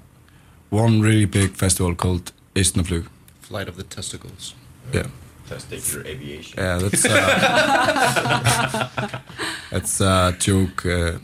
one 0.70 1.00
really 1.00 1.24
big 1.26 1.56
festival 1.56 1.94
called 1.94 2.32
Eistnaflug. 2.54 3.06
Flight 3.40 3.68
of 3.68 3.76
the 3.76 3.82
testicles. 3.82 4.54
Yeah, 4.92 5.06
Testicular 5.48 6.04
aviation. 6.06 6.58
yeah, 6.58 6.78
that's 6.78 7.04
uh, 7.04 9.18
that's 9.70 10.00
a 10.00 10.34
joke. 10.38 10.84
Uh, 10.86 11.18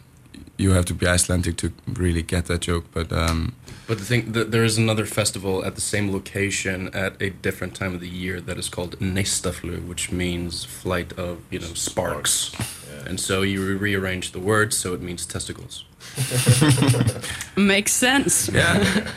you 0.57 0.71
have 0.73 0.85
to 0.87 0.95
be 0.95 1.07
Icelandic 1.07 1.57
to 1.57 1.73
really 1.95 2.23
get 2.23 2.47
that 2.47 2.61
joke, 2.63 2.85
but 2.93 3.13
um, 3.13 3.55
But 3.89 3.99
the 3.99 4.05
thing, 4.05 4.33
th- 4.33 4.47
there 4.49 4.63
is 4.65 4.79
another 4.79 5.05
festival 5.07 5.65
at 5.65 5.75
the 5.75 5.81
same 5.81 6.13
location 6.13 6.89
at 6.95 7.21
a 7.21 7.31
different 7.31 7.75
time 7.75 7.93
of 7.95 8.01
the 8.01 8.09
year 8.09 8.41
that 8.41 8.57
is 8.57 8.69
called 8.69 8.97
Neistaflug, 9.01 9.87
which 9.89 10.13
means 10.13 10.65
flight 10.65 11.13
of 11.19 11.39
you 11.51 11.59
know 11.61 11.75
sparks. 11.75 12.53
Yeah. 12.55 13.09
And 13.09 13.21
so 13.21 13.43
you 13.43 13.61
re- 13.67 13.75
rearrange 13.75 14.31
the 14.33 14.39
words, 14.41 14.77
so 14.77 14.95
it 14.95 15.01
means 15.03 15.27
testicles. 15.27 15.85
Makes 17.57 17.93
sense. 17.93 18.49
yeah, 18.49 19.11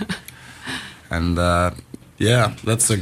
and 1.10 1.38
uh, 1.40 1.72
yeah, 2.18 2.56
that's 2.64 2.90
a 2.90 2.98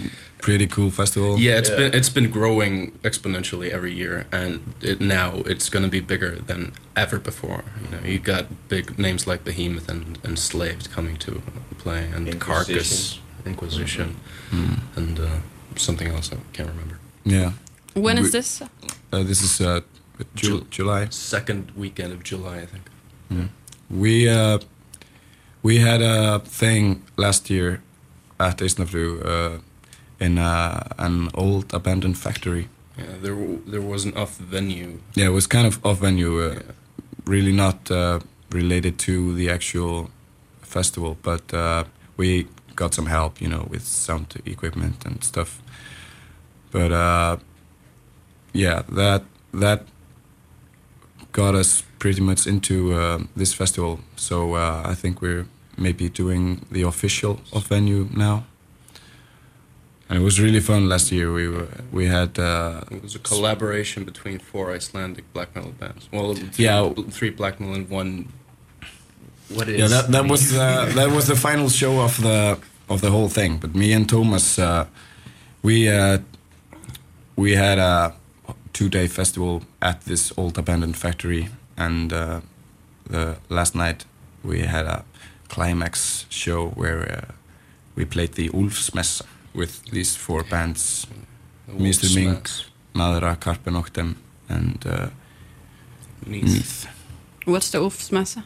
pretty 0.45 0.67
cool 0.67 0.91
festival. 0.91 1.39
Yeah, 1.39 1.57
it's 1.59 1.69
Yeah. 1.69 1.77
been 1.79 1.91
it's 1.99 2.09
been 2.17 2.29
growing 2.39 2.91
exponentially 3.09 3.69
every 3.77 3.93
year, 4.03 4.15
and 4.31 4.59
it, 4.81 4.99
now 5.01 5.29
it's 5.51 5.69
going 5.73 5.85
to 5.89 5.91
be 5.97 6.01
bigger 6.13 6.33
than 6.49 6.61
ever 6.95 7.17
before. 7.19 7.61
You 7.83 7.89
know, 7.91 8.01
you 8.13 8.19
got 8.33 8.43
big 8.69 8.85
names 8.99 9.25
like 9.27 9.39
Behemoth 9.43 9.89
and, 9.93 10.03
and 10.25 10.37
Slaved 10.37 10.85
coming 10.95 11.17
to 11.25 11.31
play, 11.83 12.01
and 12.15 12.39
Carcass, 12.39 13.19
Inquisition, 13.45 14.09
Mm. 14.51 14.77
and 14.99 15.19
uh, 15.19 15.25
something 15.75 16.07
else 16.15 16.27
I 16.33 16.37
can't 16.53 16.69
remember. 16.69 16.97
yeah. 17.35 17.51
When 18.05 18.17
is 18.17 18.25
We- 18.25 18.31
this? 18.39 18.61
Uh, 19.13 19.23
this 19.23 19.41
is 19.41 19.59
uh, 19.61 19.79
Ju- 20.35 20.59
Ju- 20.59 20.65
July. 20.77 21.07
Second 21.09 21.71
weekend 21.75 22.11
of 22.13 22.21
July, 22.23 22.57
I 22.65 22.67
think. 22.71 22.85
We 23.89 24.13
uh, 24.29 24.57
we 25.63 25.73
had 25.89 26.01
a 26.01 26.39
thing 26.59 27.01
last 27.17 27.49
year 27.49 27.81
at 28.39 28.57
Eistnaflug 28.61 29.11
uh, 29.25 29.59
in 30.25 30.37
uh, 30.37 30.79
an 30.97 31.29
old 31.33 31.73
abandoned 31.73 32.17
factory. 32.17 32.67
Yeah, 32.97 33.05
there 33.21 33.35
there 33.71 33.81
was 33.81 34.05
an 34.05 34.13
off 34.15 34.37
venue. 34.51 34.89
Yeah, 35.17 35.27
it 35.27 35.33
was 35.33 35.47
kind 35.47 35.67
of 35.67 35.79
off 35.85 35.99
venue, 35.99 36.31
uh, 36.41 36.53
Yeah. 36.53 36.61
really 37.25 37.51
not 37.53 37.91
uh, 37.91 38.19
related 38.51 38.97
to 39.07 39.33
the 39.35 39.49
actual 39.53 40.09
festival, 40.61 41.17
but 41.23 41.53
uh, 41.53 41.83
we 42.17 42.45
got 42.75 42.93
some 42.93 43.09
help, 43.09 43.41
you 43.41 43.47
know, 43.49 43.67
with 43.71 43.83
sound 43.83 44.25
equipment 44.45 45.05
and 45.05 45.23
stuff. 45.23 45.61
but 46.71 46.91
uh, 46.91 47.37
yeah, 48.53 48.81
that 48.95 49.21
that 49.61 49.79
got 51.31 51.55
us 51.55 51.83
pretty 51.99 52.21
much 52.21 52.47
into 52.47 52.93
uh, 52.93 53.19
this 53.35 53.53
festival. 53.53 53.99
So 54.15 54.55
uh, 54.55 54.91
I 54.91 54.95
think 54.95 55.21
we're 55.21 55.45
maybe 55.77 56.09
doing 56.09 56.65
the 56.71 56.83
official 56.87 57.39
off 57.51 57.67
venue 57.69 58.07
now. 58.15 58.43
And 60.09 60.19
it 60.19 60.23
was 60.23 60.39
really 60.39 60.59
fun 60.59 60.87
last 60.87 61.11
year. 61.11 61.33
We 61.33 61.47
were, 61.47 61.67
we 61.91 62.05
had 62.05 62.37
uh, 62.37 62.81
It 62.91 63.01
was 63.01 63.15
a 63.15 63.19
collaboration 63.19 64.03
between 64.03 64.37
four 64.39 64.71
Icelandic 64.71 65.23
black 65.33 65.55
metal 65.55 65.71
bands. 65.79 66.07
Well, 66.11 66.35
three, 66.35 66.65
Yeah. 66.65 66.93
three 67.09 67.31
black 67.31 67.59
metal 67.59 67.75
and 67.75 67.89
one. 67.89 68.27
What 69.49 69.67
is? 69.69 69.77
yeah 69.79 69.87
that, 69.87 70.11
that 70.11 70.25
was 70.27 70.53
uh, 70.53 70.91
that 70.95 71.09
was 71.11 71.25
the 71.27 71.35
final 71.35 71.69
show 71.69 72.01
of 72.01 72.19
the 72.21 72.57
of 72.89 73.01
the 73.01 73.09
whole 73.11 73.29
thing. 73.29 73.57
But 73.57 73.75
me 73.75 73.93
and 73.93 74.09
Thomas, 74.09 74.57
uh, 74.59 74.85
we 75.61 75.87
uh, 75.89 76.17
we 77.35 77.55
had 77.55 77.77
a 77.77 78.13
two 78.73 78.89
day 78.89 79.07
festival 79.07 79.61
at 79.81 80.01
this 80.01 80.31
old 80.37 80.57
abandoned 80.57 80.97
factory, 80.97 81.49
and 81.77 82.11
uh, 82.11 82.41
the 83.09 83.35
last 83.49 83.75
night 83.75 84.05
we 84.43 84.61
had 84.61 84.85
a 84.85 85.03
climax 85.47 86.25
show 86.29 86.69
where 86.69 87.01
uh, 87.29 87.33
we 87.95 88.05
played 88.05 88.33
the 88.33 88.49
Ulfsmessa 88.49 89.21
with 89.55 89.83
these 89.85 90.15
four 90.15 90.43
bands. 90.43 91.07
Mr. 91.69 92.03
Wolf 92.03 92.15
Mink, 92.15 92.47
Smacks. 92.47 92.65
Madra, 92.93 93.39
Carpe 93.39 93.65
Noctem, 93.65 94.15
and 94.49 94.85
uh, 94.85 95.09
Neath. 96.25 96.43
Neath. 96.43 96.87
What's 97.45 97.69
the 97.71 97.79
Ulfsmessa? 97.79 98.43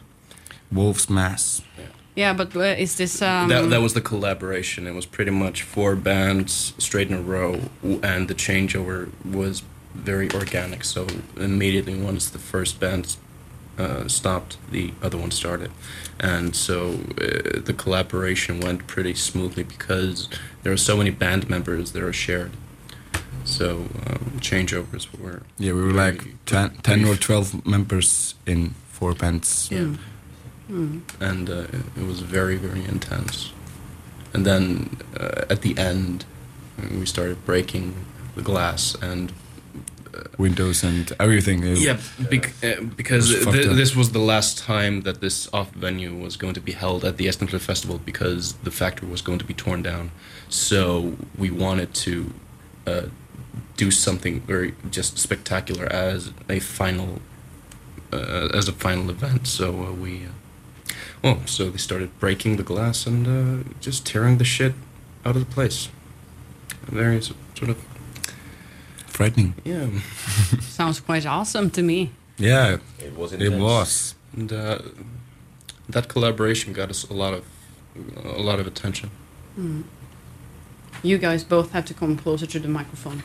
Wolf's 0.72 1.10
Mass. 1.10 1.62
Yeah, 2.14 2.32
but 2.32 2.54
uh, 2.56 2.60
is 2.60 2.96
this 2.96 3.22
um, 3.22 3.48
that, 3.48 3.70
that 3.70 3.80
was 3.80 3.94
the 3.94 4.00
collaboration. 4.00 4.86
It 4.86 4.94
was 4.94 5.06
pretty 5.06 5.30
much 5.30 5.62
four 5.62 5.96
bands 5.96 6.74
straight 6.78 7.08
in 7.08 7.14
a 7.14 7.22
row, 7.22 7.60
and 8.02 8.28
the 8.28 8.34
changeover 8.34 9.10
was 9.24 9.62
very 9.94 10.30
organic. 10.32 10.84
So 10.84 11.06
immediately, 11.36 11.94
once 11.94 12.28
the 12.28 12.38
first 12.38 12.80
band 12.80 13.16
uh, 13.80 14.08
stopped, 14.08 14.58
the 14.70 14.92
other 15.02 15.18
one 15.18 15.30
started, 15.30 15.70
and 16.18 16.54
so 16.54 16.76
uh, 17.20 17.60
the 17.68 17.74
collaboration 17.76 18.60
went 18.60 18.86
pretty 18.86 19.14
smoothly 19.14 19.62
because 19.62 20.28
there 20.62 20.72
are 20.72 20.82
so 20.90 20.96
many 20.96 21.10
band 21.10 21.48
members 21.48 21.92
that 21.92 22.02
are 22.02 22.12
shared. 22.12 22.52
So 23.44 23.88
um, 24.06 24.38
changeovers 24.40 25.04
were 25.18 25.42
Yeah, 25.58 25.72
we 25.72 25.82
were 25.82 25.92
like 25.92 26.44
10, 26.46 26.76
10 26.82 27.04
or 27.04 27.16
12 27.16 27.66
members 27.66 28.34
in 28.46 28.74
four 28.88 29.14
bands. 29.14 29.68
Yeah. 29.70 29.94
And 31.20 31.50
uh, 31.50 31.66
it 31.96 32.06
was 32.06 32.20
very, 32.20 32.56
very 32.56 32.84
intense. 32.84 33.52
And 34.32 34.46
then 34.46 34.98
uh, 35.18 35.44
at 35.50 35.62
the 35.62 35.76
end, 35.76 36.24
we 36.92 37.06
started 37.06 37.44
breaking 37.44 37.94
the 38.36 38.42
glass 38.42 38.94
and 39.02 39.32
Windows 40.38 40.82
and 40.84 41.12
everything. 41.18 41.62
Yeah, 41.76 41.98
bec- 42.30 42.52
uh, 42.64 42.82
because 42.96 43.30
It 43.30 43.36
was 43.36 43.44
fucked 43.44 43.56
th- 43.56 43.68
up. 43.68 43.76
this 43.76 43.94
was 43.96 44.10
the 44.12 44.18
last 44.18 44.58
time 44.58 45.02
that 45.02 45.20
this 45.20 45.48
off 45.52 45.70
venue 45.72 46.14
was 46.14 46.36
going 46.36 46.54
to 46.54 46.60
be 46.60 46.72
held 46.72 47.04
at 47.04 47.16
the 47.16 47.26
Estemple 47.28 47.58
Festival 47.60 47.98
because 48.04 48.54
the 48.64 48.70
factory 48.70 49.08
was 49.08 49.22
going 49.22 49.38
to 49.38 49.44
be 49.44 49.54
torn 49.54 49.82
down. 49.82 50.10
So 50.48 51.16
we 51.38 51.50
wanted 51.50 51.94
to 52.06 52.32
uh, 52.86 53.02
do 53.76 53.90
something 53.90 54.40
very 54.40 54.74
just 54.90 55.18
spectacular 55.18 55.86
as 55.92 56.32
a 56.48 56.58
final 56.60 57.20
uh, 58.12 58.48
as 58.58 58.68
a 58.68 58.72
final 58.72 59.08
event. 59.10 59.46
So 59.46 59.66
uh, 59.86 59.92
we, 59.92 60.24
uh, 60.24 60.92
well, 61.22 61.38
so 61.46 61.70
they 61.70 61.78
started 61.78 62.10
breaking 62.18 62.56
the 62.56 62.64
glass 62.64 63.06
and 63.06 63.26
uh, 63.26 63.68
just 63.80 64.04
tearing 64.06 64.38
the 64.38 64.44
shit 64.44 64.74
out 65.24 65.36
of 65.36 65.46
the 65.48 65.54
place. 65.54 65.88
Very 66.86 67.18
s- 67.18 67.32
sort 67.54 67.70
of 67.70 67.78
Frightening. 69.20 69.52
yeah. 69.64 69.86
sounds 70.60 70.98
quite 71.00 71.26
awesome 71.26 71.68
to 71.70 71.82
me. 71.82 72.10
Yeah, 72.38 72.78
It 72.98 73.14
was 73.16 73.32
it 73.32 73.52
was. 73.52 74.14
And 74.36 74.50
uh, 74.50 74.78
that 75.92 76.08
collaboration 76.08 76.72
got 76.72 76.88
us 76.90 77.04
a 77.10 77.12
lot 77.12 77.34
of 77.34 77.42
a 78.24 78.40
lot 78.42 78.60
of 78.60 78.66
attention. 78.66 79.10
You 81.02 81.18
guys 81.18 81.44
both 81.44 81.72
have 81.72 81.84
to 81.84 81.94
come 81.94 82.16
closer 82.16 82.46
to 82.46 82.58
the 82.58 82.68
microphone, 82.68 83.22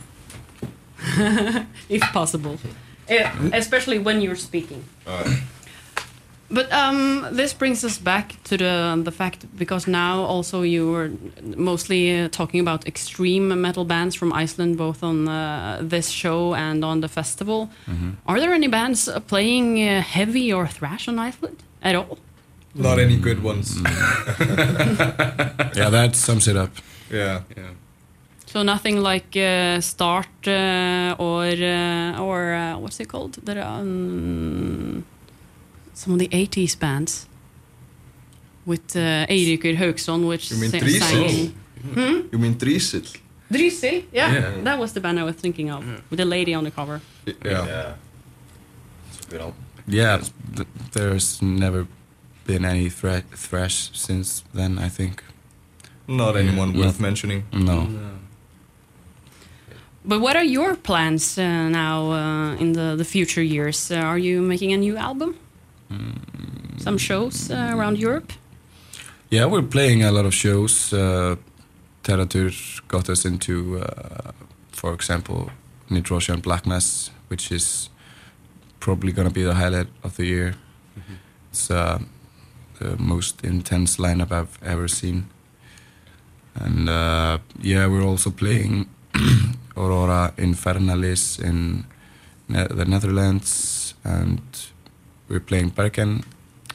if 1.90 2.02
possible, 2.14 2.58
Eh, 3.08 3.32
especially 3.54 4.00
when 4.00 4.20
you're 4.22 4.36
speaking. 4.38 4.84
Alright. 5.08 5.38
But 6.50 6.72
um, 6.72 7.26
this 7.32 7.54
brings 7.54 7.84
us 7.84 7.98
back 7.98 8.36
to 8.44 8.58
the 8.58 9.02
the 9.04 9.12
fact 9.12 9.46
because 9.58 9.88
now 9.92 10.24
also 10.24 10.62
you 10.62 10.92
were 10.92 11.10
mostly 11.58 12.22
uh, 12.22 12.30
talking 12.30 12.60
about 12.68 12.86
extreme 12.88 13.62
metal 13.62 13.86
bands 13.86 14.16
from 14.16 14.32
Iceland, 14.32 14.78
both 14.78 15.04
on 15.04 15.28
uh, 15.28 15.80
this 15.90 16.10
show 16.10 16.54
and 16.54 16.84
on 16.84 17.02
the 17.02 17.08
festival. 17.08 17.70
Are 18.26 18.40
there 18.40 18.54
any 18.54 18.68
bands 18.68 19.08
uh, 19.08 19.20
playing 19.20 19.80
uh, 19.80 20.02
heavy 20.02 20.54
or 20.54 20.68
thrash 20.68 21.08
on 21.08 21.20
Iceland 21.20 21.58
at 21.82 21.96
all? 21.96 22.18
Not 22.76 23.00
any 23.00 23.18
good 23.18 23.42
ones. 23.44 23.78
Yeah, 25.76 25.90
that 25.90 26.16
sums 26.16 26.48
it 26.48 26.56
up. 26.56 26.72
Yeah. 27.12 27.42
Yeah. 27.58 27.72
So 28.46 28.64
nothing 28.64 29.02
like 29.02 29.36
uh, 29.36 29.82
Start 29.82 30.48
uh, 30.48 31.16
or 31.20 31.44
uh, 31.44 32.20
or 32.22 32.54
uh, 32.54 32.78
what's 32.80 33.00
it 33.00 33.10
called? 33.10 33.34
There 33.44 33.62
um, 33.62 35.04
some 35.96 36.14
of 36.14 36.20
the 36.20 36.28
'80s 36.28 36.76
bands 36.80 37.26
with 38.66 38.96
uh, 38.96 39.26
Eirikur 39.30 39.76
Hauksson, 39.78 40.28
which 40.28 40.52
You 40.52 40.58
mean 40.62 40.72
sa- 40.72 40.78
Drýsill? 40.78 41.02
sang 41.02 41.54
in 41.96 42.30
You 42.32 42.40
mean 42.40 42.56
Drýsill? 42.56 43.06
Drýsill. 43.52 44.04
Yeah, 44.14 44.34
Yeah. 44.34 44.64
that 44.64 44.78
was 44.80 44.92
the 44.94 45.00
band 45.00 45.20
I 45.20 45.24
was 45.24 45.36
thinking 45.36 45.72
of 45.72 45.84
with 46.10 46.18
the 46.20 46.26
lady 46.26 46.54
on 46.56 46.64
the 46.64 46.72
cover. 46.72 47.00
Yeah. 47.26 47.36
Yeah. 47.68 47.94
It's 49.10 49.28
a 49.28 49.30
good 49.32 49.42
album. 49.42 49.56
Yeah, 49.88 50.22
th- 50.56 50.68
there's 50.94 51.42
never 51.42 51.86
been 52.48 52.66
any 52.66 52.90
thra- 52.90 53.24
thrash 53.36 53.90
since 53.94 54.44
then, 54.54 54.80
I 54.80 54.90
think. 54.90 55.24
Not 56.08 56.36
anyone 56.36 56.74
Yeah. 56.74 56.86
worth 56.86 57.00
mentioning. 57.00 57.44
No. 57.54 57.88
But 60.08 60.22
what 60.22 60.36
are 60.36 60.44
your 60.44 60.76
plans 60.76 61.38
uh, 61.38 61.70
now 61.70 62.12
uh, 62.12 62.56
in 62.62 62.74
the, 62.74 62.96
the 62.96 63.06
future 63.06 63.42
years? 63.44 63.90
Uh, 63.92 63.96
are 63.96 64.20
you 64.20 64.42
making 64.42 64.74
a 64.74 64.78
new 64.78 64.98
album? 64.98 65.36
Some 66.78 66.98
shows 66.98 67.50
uh, 67.50 67.72
around 67.74 67.98
Europe? 67.98 68.34
Yeah, 69.30 69.46
we're 69.46 69.62
playing 69.64 70.04
a 70.04 70.12
lot 70.12 70.26
of 70.26 70.34
shows. 70.34 70.94
Uh, 70.94 71.36
Terratur 72.04 72.52
got 72.88 73.10
us 73.10 73.26
into, 73.26 73.80
uh, 73.80 74.32
for 74.72 74.94
example, 74.94 75.50
Nitrosia 75.90 76.34
and 76.34 76.42
Black 76.44 76.66
Mass, 76.66 77.12
which 77.30 77.52
is 77.52 77.90
probably 78.80 79.12
going 79.12 79.28
to 79.28 79.34
be 79.34 79.44
the 79.44 79.56
highlight 79.56 79.88
of 80.04 80.16
the 80.16 80.26
year. 80.26 80.56
It's 81.52 81.72
uh, 81.72 82.00
the 82.80 82.98
most 82.98 83.44
intense 83.44 83.98
lineup 83.98 84.32
I've 84.32 84.60
ever 84.64 84.88
seen. 84.88 85.26
And 86.54 86.90
uh, 86.90 87.40
yeah, 87.62 87.88
we're 87.88 88.04
also 88.04 88.30
playing 88.30 88.88
Aurora 89.78 90.34
Infernalis 90.38 91.40
in 91.40 91.86
ne- 92.48 92.68
the 92.68 92.86
Netherlands, 92.86 93.94
and 94.04 94.42
we're 95.28 95.40
playing 95.40 95.70
Bergen 95.70 96.24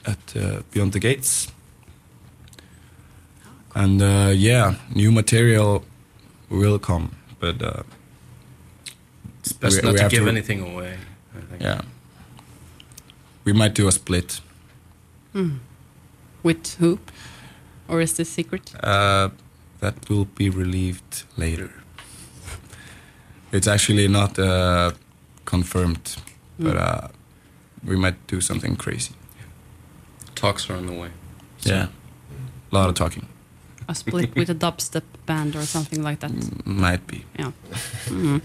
at 0.07 0.19
uh, 0.37 0.63
Beyond 0.73 0.93
the 0.93 0.99
Gates. 1.01 1.49
And 3.75 4.03
uh, 4.03 4.33
yeah, 4.35 4.75
new 4.95 5.13
material 5.13 5.85
will 6.49 6.79
come, 6.79 7.11
but 7.39 7.63
uh, 7.63 7.83
It's 9.41 9.53
best 9.53 9.77
We- 9.77 9.83
not 9.83 9.93
we 9.93 9.99
to 10.01 10.09
give 10.09 10.25
to- 10.25 10.29
anything 10.31 10.61
away. 10.63 10.97
I 11.37 11.41
think. 11.51 11.63
yeah, 11.63 11.81
we 13.45 13.53
might 13.53 13.75
do 13.75 13.87
a 13.89 13.93
split. 13.93 14.41
With 16.43 16.75
who? 16.81 16.99
Or 17.89 18.01
is 18.01 18.13
this 18.15 18.29
secret? 18.29 18.75
Uh, 18.83 19.29
that 19.81 19.95
will 20.09 20.25
be 20.25 20.51
relieved 20.51 21.23
later. 21.37 21.71
It's 23.53 23.69
actually 23.69 24.09
not 24.09 24.39
uh, 24.39 24.91
confirmed, 25.45 26.17
but 26.59 26.77
uh, 26.77 27.09
we 27.85 27.97
might 27.97 28.27
do 28.27 28.41
something 28.41 28.77
crazy. 28.77 29.13
Talks 30.35 30.71
are 30.71 30.77
on 30.77 30.87
the 30.87 30.93
way. 30.93 31.11
Yeah, 31.63 31.89
a 32.73 32.75
lot 32.75 32.89
of 32.89 32.95
talking. 32.95 33.27
A 33.89 33.95
split 33.95 34.35
with 34.37 34.51
a 34.51 34.55
dubstep 34.55 35.03
band 35.27 35.57
or 35.57 35.63
something 35.63 36.03
like 36.03 36.21
that? 36.21 36.33
Might 36.67 37.07
be. 37.07 37.25
Yeah. 37.39 37.53
Mhm. 38.07 38.41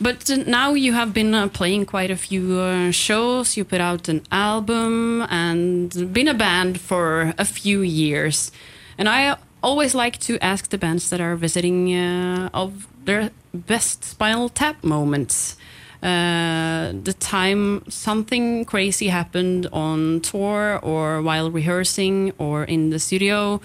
But 0.00 0.30
uh, 0.30 0.36
now 0.46 0.74
you 0.74 0.92
have 0.94 1.12
been 1.12 1.34
uh, 1.34 1.48
playing 1.48 1.86
quite 1.86 2.10
a 2.10 2.16
few 2.16 2.58
uh, 2.60 2.90
shows. 2.92 3.56
You 3.56 3.64
put 3.64 3.80
out 3.80 4.08
an 4.08 4.22
album 4.30 5.22
and 5.28 6.12
been 6.12 6.28
a 6.28 6.34
band 6.34 6.80
for 6.80 7.34
a 7.38 7.44
few 7.44 7.80
years. 7.82 8.52
And 8.96 9.08
I 9.08 9.36
always 9.60 9.94
like 9.94 10.18
to 10.20 10.38
ask 10.40 10.70
the 10.70 10.78
bands 10.78 11.10
that 11.10 11.20
are 11.20 11.34
visiting 11.36 11.92
uh, 11.94 12.48
of 12.54 12.86
their 13.04 13.30
best 13.52 14.04
Spinal 14.04 14.48
Tap 14.48 14.84
moments. 14.84 15.56
Uh, 16.02 16.92
the 17.02 17.12
time 17.18 17.82
something 17.88 18.64
crazy 18.64 19.08
happened 19.08 19.66
on 19.72 20.20
tour 20.20 20.78
or 20.82 21.20
while 21.22 21.50
rehearsing 21.50 22.32
or 22.38 22.62
in 22.62 22.90
the 22.90 22.98
studio 22.98 23.60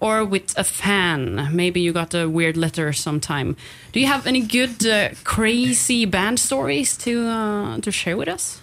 or 0.00 0.24
with 0.24 0.52
a 0.58 0.64
fan? 0.64 1.48
Maybe 1.52 1.80
you 1.80 1.92
got 1.92 2.12
a 2.12 2.28
weird 2.28 2.56
letter 2.56 2.92
sometime. 2.92 3.56
Do 3.92 4.00
you 4.00 4.06
have 4.06 4.26
any 4.26 4.40
good 4.40 4.84
uh, 4.84 5.10
crazy 5.22 6.06
band 6.06 6.40
stories 6.40 6.96
to 6.98 7.28
uh, 7.28 7.78
to 7.80 7.92
share 7.92 8.16
with 8.16 8.28
us? 8.28 8.60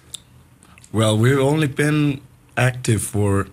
Well, 0.92 1.18
we've 1.18 1.40
only 1.40 1.68
been 1.68 2.20
active 2.58 3.02
for 3.02 3.48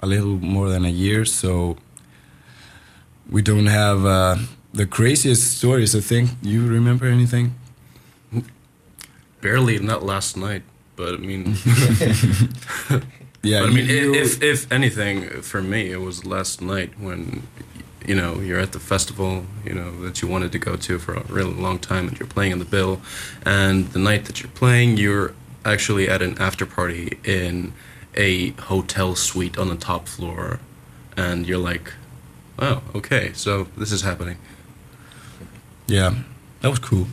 a 0.00 0.06
little 0.06 0.38
more 0.40 0.68
than 0.68 0.84
a 0.84 0.90
year, 0.90 1.24
so 1.24 1.76
we 3.30 3.42
don't 3.42 3.66
have 3.66 4.04
uh, 4.06 4.36
the 4.72 4.86
craziest 4.86 5.58
stories. 5.58 5.94
I 5.94 6.00
think 6.00 6.30
you 6.42 6.66
remember 6.66 7.06
anything? 7.06 7.54
Barely, 9.44 9.78
not 9.78 10.02
last 10.02 10.38
night, 10.38 10.62
but 10.96 11.12
I 11.12 11.18
mean, 11.18 11.44
Yeah, 13.42 13.60
but 13.60 13.68
I 13.68 13.72
mean, 13.74 13.86
you- 13.86 14.14
if 14.14 14.42
if 14.42 14.72
anything, 14.72 15.42
for 15.42 15.60
me, 15.60 15.90
it 15.90 16.00
was 16.00 16.24
last 16.24 16.62
night 16.62 16.90
when, 16.98 17.42
you 18.08 18.14
know, 18.14 18.40
you're 18.40 18.58
at 18.58 18.72
the 18.72 18.80
festival, 18.80 19.44
you 19.66 19.74
know, 19.74 19.90
that 20.04 20.22
you 20.22 20.28
wanted 20.28 20.50
to 20.52 20.58
go 20.58 20.76
to 20.76 20.98
for 20.98 21.12
a 21.14 21.24
really 21.28 21.52
long 21.66 21.78
time, 21.78 22.08
and 22.08 22.18
you're 22.18 22.26
playing 22.36 22.52
in 22.52 22.58
the 22.58 22.64
bill, 22.76 23.02
and 23.44 23.88
the 23.92 23.98
night 23.98 24.24
that 24.24 24.40
you're 24.40 24.56
playing, 24.62 24.96
you're 24.96 25.34
actually 25.62 26.08
at 26.08 26.22
an 26.22 26.38
after 26.38 26.64
party 26.64 27.18
in 27.22 27.74
a 28.16 28.52
hotel 28.72 29.14
suite 29.14 29.58
on 29.58 29.68
the 29.68 29.76
top 29.76 30.08
floor, 30.08 30.58
and 31.18 31.46
you're 31.46 31.58
like, 31.70 31.92
oh, 32.58 32.80
okay, 32.94 33.32
so 33.34 33.66
this 33.76 33.92
is 33.92 34.00
happening. 34.00 34.38
yeah, 35.86 36.14
that 36.62 36.70
was 36.70 36.78
cool. 36.78 37.08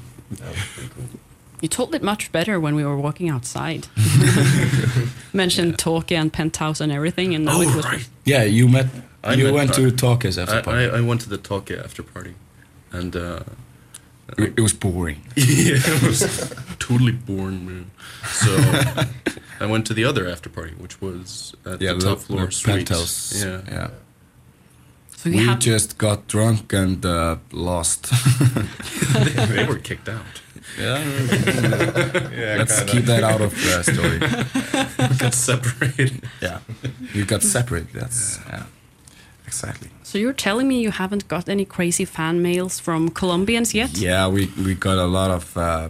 You 1.62 1.68
told 1.68 1.94
it 1.96 2.02
much 2.02 2.32
better 2.32 2.60
when 2.60 2.76
we 2.76 2.84
were 2.84 2.98
walking 2.98 3.30
outside. 3.30 3.88
Mentioned 5.34 5.78
Tokyo 5.78 6.20
and 6.20 6.34
Penthouse 6.34 6.82
and 6.82 6.92
everything, 6.92 7.34
and 7.36 7.46
now 7.46 7.58
Oh, 7.58 7.62
it 7.62 7.76
was 7.76 7.86
right. 7.86 8.10
Yeah, 8.26 8.44
you 8.44 8.68
met. 8.68 8.88
I 9.24 9.34
you 9.36 9.46
met 9.46 9.54
went 9.54 9.74
to 9.76 9.92
Tar- 9.92 9.98
Talkers 10.16 10.38
after 10.38 10.56
I, 10.56 10.62
party. 10.62 10.86
I, 10.90 10.98
I 10.98 11.02
went 11.02 11.22
to 11.22 11.30
the 11.30 11.38
Tokyo 11.38 11.80
after 11.84 12.02
party, 12.04 12.34
and 12.92 13.16
uh, 13.16 13.42
it, 14.38 14.54
it 14.58 14.62
was 14.62 14.74
boring. 14.74 15.22
yeah, 15.36 15.76
it 15.78 16.02
was 16.04 16.54
totally 16.80 17.12
boring, 17.12 17.66
man. 17.66 17.92
So 18.26 18.50
I 19.60 19.66
went 19.68 19.86
to 19.88 19.94
the 19.94 20.04
other 20.04 20.28
after 20.28 20.50
party, 20.50 20.74
which 20.80 21.00
was 21.00 21.54
at 21.66 21.80
Yeah, 21.82 21.94
the 21.94 22.00
the, 22.00 22.06
top 22.16 22.20
floor 22.20 22.46
the 22.48 22.52
suite. 22.52 22.88
penthouse. 22.88 23.44
Yeah. 23.46 23.62
yeah. 23.68 23.90
So 25.18 25.30
you 25.30 25.50
We 25.52 25.56
just 25.58 26.00
got 26.00 26.28
drunk 26.28 26.74
and 26.74 27.06
uh, 27.06 27.36
lost. 27.52 28.10
they, 29.14 29.46
they 29.46 29.66
were 29.68 29.78
kicked 29.78 30.10
out. 30.10 30.26
Yeah, 30.80 31.04
Yeah, 32.32 32.56
let's 32.60 32.78
kinda. 32.80 32.92
keep 32.92 33.06
that 33.06 33.24
out 33.24 33.42
of 33.42 33.52
the 33.52 33.84
story. 33.84 34.20
Got 35.18 35.34
separated. 35.34 36.24
Yeah, 36.42 36.60
you 37.14 37.26
got 37.26 37.44
separated. 37.44 37.94
That's 37.94 38.40
yeah, 38.48 38.64
exactly. 39.48 39.90
So 40.04 40.18
you're 40.18 40.34
telling 40.34 40.68
me 40.68 40.82
you 40.82 40.92
haven't 40.92 41.28
got 41.28 41.50
any 41.50 41.66
crazy 41.66 42.06
fan 42.06 42.42
mails 42.42 42.80
from 42.80 43.10
Colombians 43.10 43.74
yet? 43.74 43.98
Yeah, 43.98 44.28
we 44.28 44.50
we 44.66 44.74
got 44.76 44.98
a 44.98 45.06
lot 45.08 45.32
of 45.32 45.58
uh, 45.58 45.90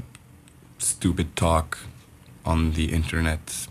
stupid 0.78 1.36
talk 1.36 1.78
on 2.46 2.74
the 2.74 2.86
internet, 2.94 3.68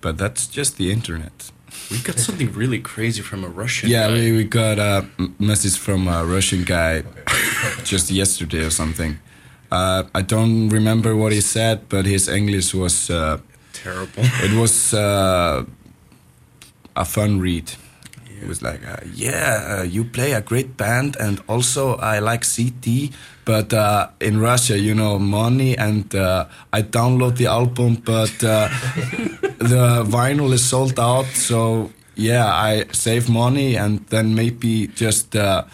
but 0.00 0.16
that's 0.18 0.46
just 0.46 0.76
the 0.76 0.90
internet. 0.90 1.50
We 1.90 1.98
got 1.98 2.18
something 2.18 2.52
really 2.52 2.78
crazy 2.80 3.22
from 3.22 3.44
a 3.44 3.48
Russian. 3.48 3.90
Yeah, 3.90 4.06
guy. 4.08 4.14
we, 4.14 4.32
we 4.32 4.44
got 4.44 4.78
a 4.78 5.04
message 5.38 5.76
from 5.78 6.08
a 6.08 6.24
Russian 6.24 6.64
guy 6.64 7.02
just 7.84 8.10
yesterday 8.10 8.64
or 8.64 8.70
something. 8.70 9.18
Uh, 9.74 10.04
I 10.14 10.22
don't 10.22 10.68
remember 10.68 11.16
what 11.16 11.32
he 11.32 11.40
said, 11.40 11.88
but 11.88 12.06
his 12.06 12.28
English 12.28 12.74
was 12.74 13.10
uh, 13.10 13.38
terrible. 13.72 14.22
it 14.46 14.54
was 14.54 14.94
uh, 14.94 15.64
a 16.94 17.04
fun 17.04 17.40
read. 17.40 17.72
It 18.40 18.46
was 18.46 18.62
like, 18.62 18.86
uh, 18.86 18.98
yeah, 19.14 19.78
uh, 19.78 19.82
you 19.82 20.04
play 20.04 20.32
a 20.32 20.40
great 20.40 20.76
band, 20.76 21.16
and 21.18 21.42
also 21.48 21.96
I 21.96 22.20
like 22.20 22.44
CT, 22.44 23.10
but 23.44 23.72
uh, 23.72 24.10
in 24.20 24.38
Russia, 24.38 24.78
you 24.78 24.94
know, 24.94 25.18
money, 25.18 25.76
and 25.76 26.14
uh, 26.14 26.46
I 26.72 26.82
download 26.82 27.36
the 27.36 27.46
album, 27.46 27.96
but 28.04 28.44
uh, 28.44 28.68
the 29.58 30.04
vinyl 30.06 30.52
is 30.52 30.62
sold 30.62 31.00
out, 31.00 31.26
so 31.26 31.90
yeah, 32.14 32.46
I 32.46 32.84
save 32.92 33.28
money, 33.28 33.76
and 33.76 34.06
then 34.06 34.34
maybe 34.34 34.86
just, 34.88 35.34
uh, 35.34 35.64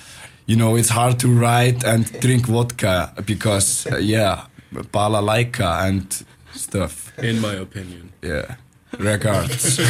you 0.50 0.56
know, 0.56 0.74
it's 0.74 0.88
hard 0.88 1.20
to 1.20 1.28
write 1.28 1.84
and 1.84 2.10
drink 2.20 2.46
vodka 2.46 3.12
because, 3.24 3.86
uh, 3.86 3.98
yeah, 3.98 4.46
balalaika 4.72 5.86
and 5.86 6.24
stuff. 6.52 7.12
In 7.18 7.40
my 7.40 7.54
opinion. 7.54 8.12
Yeah. 8.22 8.56
records 8.98 9.78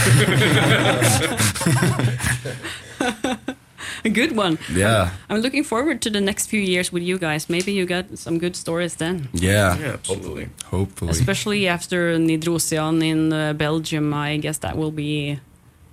A 4.04 4.10
good 4.10 4.36
one. 4.36 4.58
yeah. 4.74 5.10
I'm 5.30 5.40
looking 5.40 5.64
forward 5.64 6.02
to 6.02 6.10
the 6.10 6.20
next 6.20 6.48
few 6.48 6.60
years 6.60 6.92
with 6.92 7.02
you 7.02 7.18
guys. 7.18 7.48
Maybe 7.48 7.72
you 7.72 7.86
got 7.86 8.18
some 8.18 8.38
good 8.38 8.54
stories 8.56 8.96
then. 8.96 9.28
Yeah. 9.32 9.78
Yeah, 9.78 9.92
absolutely. 9.94 10.48
Hopefully. 10.66 11.10
Especially 11.10 11.66
after 11.68 12.18
Nidrosian 12.18 13.02
in 13.02 13.32
uh, 13.32 13.54
Belgium, 13.54 14.12
I 14.12 14.36
guess 14.36 14.58
that 14.58 14.76
will 14.76 14.92
be 14.92 15.40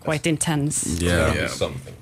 quite 0.01 0.27
intense. 0.27 1.01
Yeah. 1.01 1.33
Yeah. 1.33 1.47
Something. 1.47 1.93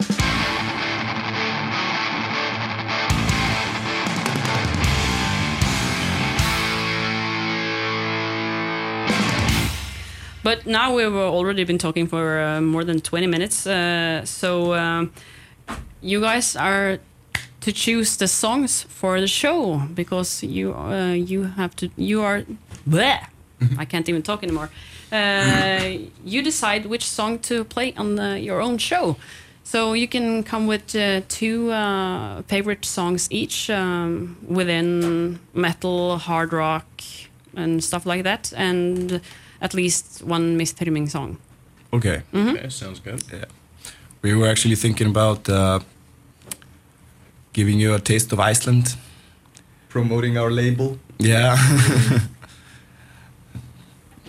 But 10.45 10.67
now 10.67 10.93
we've 10.93 11.15
already 11.15 11.63
been 11.63 11.79
talking 11.79 12.05
for 12.05 12.39
uh, 12.39 12.61
more 12.61 12.83
than 12.83 13.01
20 13.01 13.25
minutes. 13.25 13.65
Uh, 13.65 14.23
so 14.25 14.75
um, 14.75 15.11
you 16.01 16.21
guys 16.21 16.55
are 16.55 16.99
to 17.61 17.71
choose 17.71 18.17
the 18.17 18.27
songs 18.27 18.83
for 18.83 19.19
the 19.19 19.27
show 19.27 19.81
because 19.95 20.43
you 20.43 20.75
uh, 20.75 21.13
you 21.13 21.45
have 21.57 21.75
to 21.77 21.89
you 21.97 22.21
are 22.21 22.43
bleh, 22.87 23.25
I 23.79 23.85
can't 23.85 24.07
even 24.07 24.21
talk 24.21 24.43
anymore. 24.43 24.69
Uh, 25.11 26.05
you 26.23 26.43
decide 26.43 26.85
which 26.85 27.05
song 27.05 27.39
to 27.39 27.63
play 27.63 27.95
on 27.97 28.15
the, 28.15 28.39
your 28.39 28.61
own 28.61 28.77
show. 28.77 29.15
So 29.63 29.93
you 29.93 30.07
can 30.07 30.43
come 30.43 30.67
with 30.67 30.95
uh, 30.95 31.21
two 31.27 31.71
uh, 31.71 32.43
favorite 32.43 32.85
songs 32.85 33.27
each 33.31 33.71
um, 33.71 34.37
within 34.47 35.39
metal, 35.55 36.19
hard 36.19 36.53
rock, 36.53 36.85
and 37.55 37.83
stuff 37.83 38.05
like 38.05 38.21
that, 38.25 38.53
and 38.55 39.21
at 39.61 39.73
least 39.73 40.23
one 40.23 40.57
Mistyrming 40.57 41.09
song. 41.09 41.37
Okay. 41.93 42.21
Okay, 42.33 42.69
sounds 42.69 42.99
good. 42.99 43.23
Yeah. 43.31 43.45
We 44.21 44.33
were 44.33 44.47
actually 44.47 44.75
thinking 44.75 45.07
about 45.07 45.47
uh, 45.49 45.79
giving 47.53 47.79
you 47.79 47.93
a 47.93 47.99
taste 47.99 48.33
of 48.33 48.39
Iceland. 48.39 48.95
Promoting 49.89 50.37
our 50.37 50.51
label. 50.51 50.97
Yeah. 51.19 51.57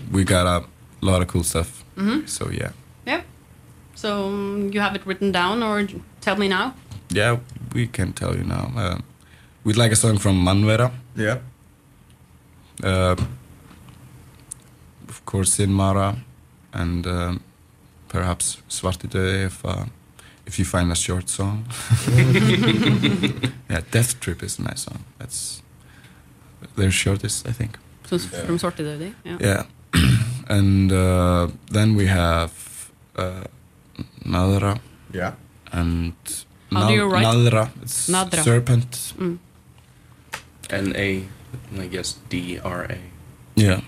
we 0.13 0.25
got 0.25 0.47
a 0.47 0.65
lot 1.01 1.23
of 1.23 1.29
cool 1.29 1.43
stuff. 1.43 1.85
So 2.27 2.51
yeah. 2.51 2.73
Yeah. 3.07 3.23
So 3.95 4.27
um, 4.29 4.71
you 4.73 4.81
have 4.81 4.95
it 4.95 5.07
written 5.07 5.33
down, 5.33 5.63
or 5.63 5.89
tell 6.21 6.37
me 6.37 6.49
now. 6.49 6.75
Yeah, 7.09 7.39
we 7.73 7.87
can 7.87 8.13
tell 8.13 8.37
you 8.37 8.45
now. 8.45 8.71
Uh, 8.77 8.99
we'd 9.65 9.77
like 9.77 9.93
a 9.93 9.97
song 9.97 10.19
from 10.19 10.45
Mannveira. 10.45 10.91
Yeah. 11.17 11.39
Uh, 12.85 13.17
of 15.27 15.33
course, 15.33 15.57
Sinmara, 15.57 16.17
and 16.73 17.07
um, 17.07 17.41
perhaps 18.09 18.59
Svartidauði 18.69 19.47
if 19.47 19.65
uh, 19.65 19.85
if 20.47 20.59
you 20.59 20.65
find 20.65 20.93
a 20.93 20.95
short 20.95 21.29
song. 21.29 21.65
yeah, 23.69 23.81
Death 23.91 24.21
Trip 24.21 24.43
is 24.43 24.59
a 24.59 24.63
nice 24.63 24.83
song. 24.83 25.05
That's 25.19 25.63
their 26.77 26.93
shortest, 26.93 27.49
I 27.49 27.53
think. 27.53 27.77
So 28.05 28.17
it's 28.17 28.27
from 28.27 28.59
Sorted 28.59 29.15
Yeah. 29.25 29.39
Yeah, 29.41 29.63
and 30.49 30.93
uh, 30.93 31.49
then 31.73 31.97
we 31.97 32.07
have 32.07 32.53
uh, 33.17 33.45
Nadra 34.25 34.79
Yeah. 35.13 35.33
and 35.73 36.15
How 36.71 36.87
do 36.87 36.95
you 36.95 37.09
write? 37.11 37.25
Nadra. 37.27 37.71
It's 37.83 38.09
Nadra. 38.09 38.45
serpent. 38.45 38.91
Mm. 39.19 39.39
N 40.71 40.93
A, 40.95 41.25
I 41.81 41.87
guess 41.89 42.15
D 42.29 42.61
R 42.63 42.85
A. 42.85 42.99
Yeah. 43.57 43.81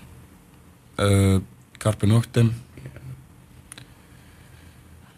Uh, 0.99 1.39
Carpe 1.79 2.05
Noctem. 2.07 2.51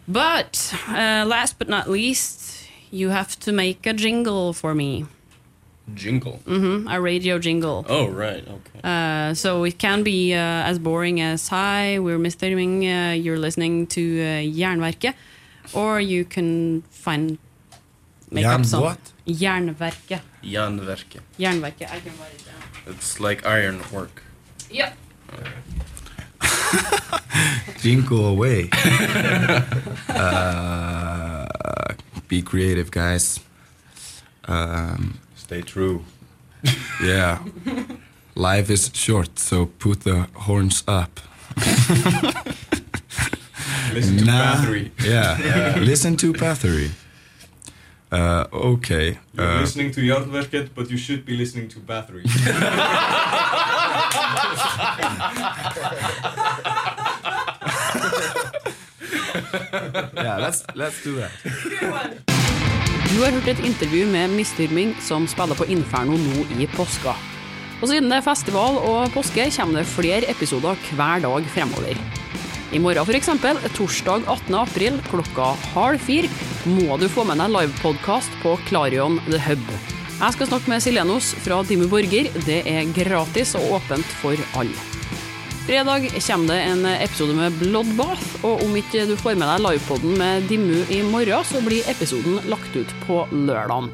But 0.06 0.74
uh, 0.88 1.24
last 1.26 1.58
but 1.58 1.68
not 1.68 1.88
least, 1.90 2.68
you 2.90 3.10
have 3.10 3.38
to 3.40 3.52
make 3.52 3.84
a 3.86 3.92
jingle 3.92 4.52
for 4.52 4.74
me. 4.74 5.06
Jingle. 5.94 6.38
hmm 6.46 6.86
a 6.88 7.00
radio 7.00 7.38
jingle. 7.38 7.84
Oh 7.88 8.06
right. 8.08 8.46
Okay. 8.46 8.80
Uh, 8.84 9.34
so 9.34 9.64
it 9.64 9.78
can 9.78 10.02
be 10.04 10.32
uh, 10.32 10.70
as 10.70 10.78
boring 10.78 11.20
as 11.20 11.48
"Hi, 11.48 11.98
we're 11.98 12.18
Mistyrming, 12.18 12.84
uh, 12.86 13.14
you're 13.14 13.38
listening 13.38 13.88
to 13.88 14.00
uh, 14.00 14.24
Jernverket," 14.58 15.14
or 15.72 16.00
you 16.00 16.24
can 16.24 16.82
find 16.90 17.38
make 18.30 18.44
Jan 18.44 18.60
up 18.60 18.66
some 18.66 18.82
what? 18.82 19.12
Jernverket. 19.26 20.20
Janverke. 20.44 21.18
Jernverket. 21.38 21.90
I 21.90 21.98
can 22.00 22.12
write 22.20 22.34
it 22.34 22.44
down. 22.46 22.94
It's 22.94 23.18
like 23.18 23.44
iron 23.44 23.82
work. 23.92 24.22
Yep. 24.70 24.96
Jingle 27.80 28.26
away. 28.26 28.68
uh, 30.08 31.46
be 32.28 32.42
creative, 32.42 32.90
guys. 32.90 33.40
Um, 34.44 35.18
Stay 35.36 35.62
true. 35.62 36.04
yeah. 37.02 37.38
Life 38.34 38.70
is 38.70 38.90
short, 38.94 39.38
so 39.38 39.66
put 39.66 40.00
the 40.02 40.26
horns 40.34 40.82
up. 40.88 41.20
Listen 43.92 44.16
to 44.18 44.24
Nah. 44.24 44.54
Bathory. 44.54 44.90
Yeah. 45.04 45.76
Listen 45.80 46.16
to 46.16 46.32
Bathory. 46.32 46.90
Uh, 48.10 48.44
okay. 48.52 49.18
You're 49.34 49.46
Uh, 49.46 49.60
listening 49.60 49.90
to 49.92 50.00
Jordverket, 50.00 50.70
but 50.74 50.90
you 50.90 50.96
should 50.98 51.24
be 51.24 51.36
listening 51.36 51.68
to 51.68 51.78
Bathory. 51.80 52.24
yeah, 60.16 60.38
let's 60.38 60.64
let's 60.74 61.02
do 61.04 61.16
that. 61.20 61.32
Du 63.12 63.18
har 63.20 63.34
hørt 63.34 63.48
et 63.52 63.60
intervju 63.60 64.06
med 64.08 64.32
Mistyrming 64.32 64.94
som 65.04 65.26
spiller 65.28 65.58
på 65.58 65.66
Inferno 65.68 66.16
nå 66.16 66.46
i 66.56 66.68
påska. 66.76 67.12
Og 67.82 67.90
siden 67.90 68.08
det 68.08 68.20
er 68.20 68.24
festival 68.24 68.78
og 68.78 69.10
påske, 69.12 69.48
kommer 69.56 69.82
det 69.82 69.90
flere 69.90 70.30
episoder 70.30 70.78
hver 70.96 71.24
dag 71.24 71.48
fremover. 71.52 71.98
I 72.72 72.80
morgen 72.80 73.04
f.eks., 73.04 73.28
torsdag 73.76 74.24
18. 74.24 74.54
april 74.56 74.96
klokka 75.10 75.50
halv 75.74 76.00
fire, 76.00 76.30
må 76.64 76.96
du 76.96 77.08
få 77.10 77.26
med 77.28 77.42
deg 77.42 77.52
livepodkast 77.52 78.38
på 78.44 78.54
Klarion 78.70 79.20
The 79.26 79.42
Hub. 79.50 79.66
Jeg 80.22 80.38
skal 80.38 80.52
snakke 80.52 80.70
med 80.70 80.84
Silenos 80.84 81.34
fra 81.42 81.60
Dimmu 81.66 81.90
Borger. 81.90 82.30
Det 82.46 82.62
er 82.62 82.88
gratis 82.96 83.56
og 83.58 83.80
åpent 83.80 84.18
for 84.22 84.38
alle. 84.54 84.91
Fredag 85.62 86.08
kommer 86.26 86.46
det 86.54 86.60
en 86.60 86.86
episode 86.86 87.34
med 87.38 87.54
Bloodbath, 87.60 88.40
og 88.42 88.64
om 88.64 88.72
ikke 88.74 89.04
du 89.06 89.12
får 89.14 89.36
med 89.38 89.46
deg 89.46 89.60
livepoden 89.62 90.16
med 90.18 90.48
Dimmu 90.50 90.80
i 90.90 90.98
morgen, 91.06 91.46
så 91.46 91.62
blir 91.62 91.86
episoden 91.86 92.40
lagt 92.50 92.74
ut 92.74 92.90
på 93.04 93.20
lørdagen. 93.30 93.86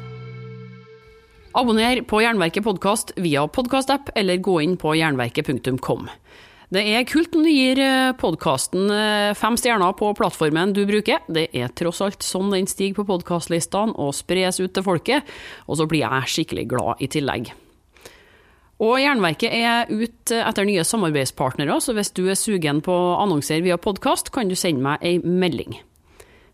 Abonner 1.53 2.01
på 2.09 2.23
Jernverket 2.25 2.65
podkast 2.65 3.13
via 3.21 3.45
podkastapp, 3.45 4.09
eller 4.17 4.41
gå 4.41 4.57
inn 4.65 4.75
på 4.81 4.95
jernverket.kom. 4.97 6.09
Det 6.73 6.87
er 6.89 7.05
kult 7.05 7.37
om 7.37 7.45
du 7.45 7.53
gir 7.53 7.85
podkasten 8.17 8.89
fem 9.37 9.61
stjerner 9.61 9.93
på 9.97 10.09
plattformen 10.17 10.73
du 10.73 10.87
bruker. 10.89 11.21
Det 11.29 11.51
er 11.53 11.69
tross 11.77 12.01
alt 12.01 12.25
sånn 12.25 12.49
den 12.49 12.69
stiger 12.69 13.03
på 13.03 13.11
podkastlistene 13.13 13.93
og 13.93 14.17
spres 14.17 14.57
ut 14.57 14.73
til 14.73 14.89
folket, 14.89 15.33
og 15.69 15.77
så 15.77 15.85
blir 15.85 16.07
jeg 16.07 16.33
skikkelig 16.33 16.69
glad 16.73 17.05
i 17.05 17.13
tillegg. 17.13 17.53
Og 18.79 18.95
Jernverket 19.01 19.51
er 19.51 19.89
ute 19.91 20.37
etter 20.39 20.63
nye 20.67 20.85
samarbeidspartnere, 20.87 21.81
så 21.83 21.91
hvis 21.97 22.13
du 22.15 22.23
er 22.31 22.39
sugen 22.39 22.79
på 22.83 22.93
å 22.95 23.17
annonsere 23.19 23.65
via 23.65 23.75
podkast, 23.75 24.31
kan 24.31 24.47
du 24.47 24.55
sende 24.55 24.85
meg 24.85 25.03
ei 25.03 25.17
melding. 25.19 25.81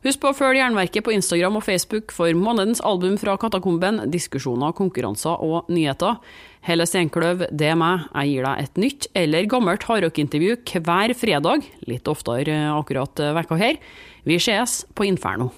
Husk 0.05 0.21
på 0.21 0.29
å 0.29 0.37
følge 0.37 0.59
Jernverket 0.59 1.05
på 1.05 1.13
Instagram 1.13 1.59
og 1.59 1.63
Facebook 1.65 2.13
for 2.13 2.29
månedens 2.37 2.81
album 2.85 3.15
fra 3.17 3.33
Katakomben, 3.41 4.03
diskusjoner, 4.13 4.73
konkurranser 4.77 5.41
og 5.41 5.69
nyheter. 5.73 6.17
Helle 6.65 6.85
Steinkløv, 6.89 7.47
det 7.49 7.71
er 7.71 7.77
meg. 7.81 8.05
Jeg 8.11 8.33
gir 8.33 8.45
deg 8.45 8.63
et 8.63 8.81
nytt 8.81 9.09
eller 9.21 9.49
gammelt 9.49 9.85
hardrockintervju 9.89 10.59
hver 10.77 11.13
fredag, 11.17 11.65
litt 11.89 12.09
oftere 12.09 12.57
akkurat 12.73 13.21
vekka 13.37 13.61
her. 13.61 13.81
Vi 14.25 14.41
sees 14.41 14.83
på 14.93 15.09
Inferno. 15.09 15.51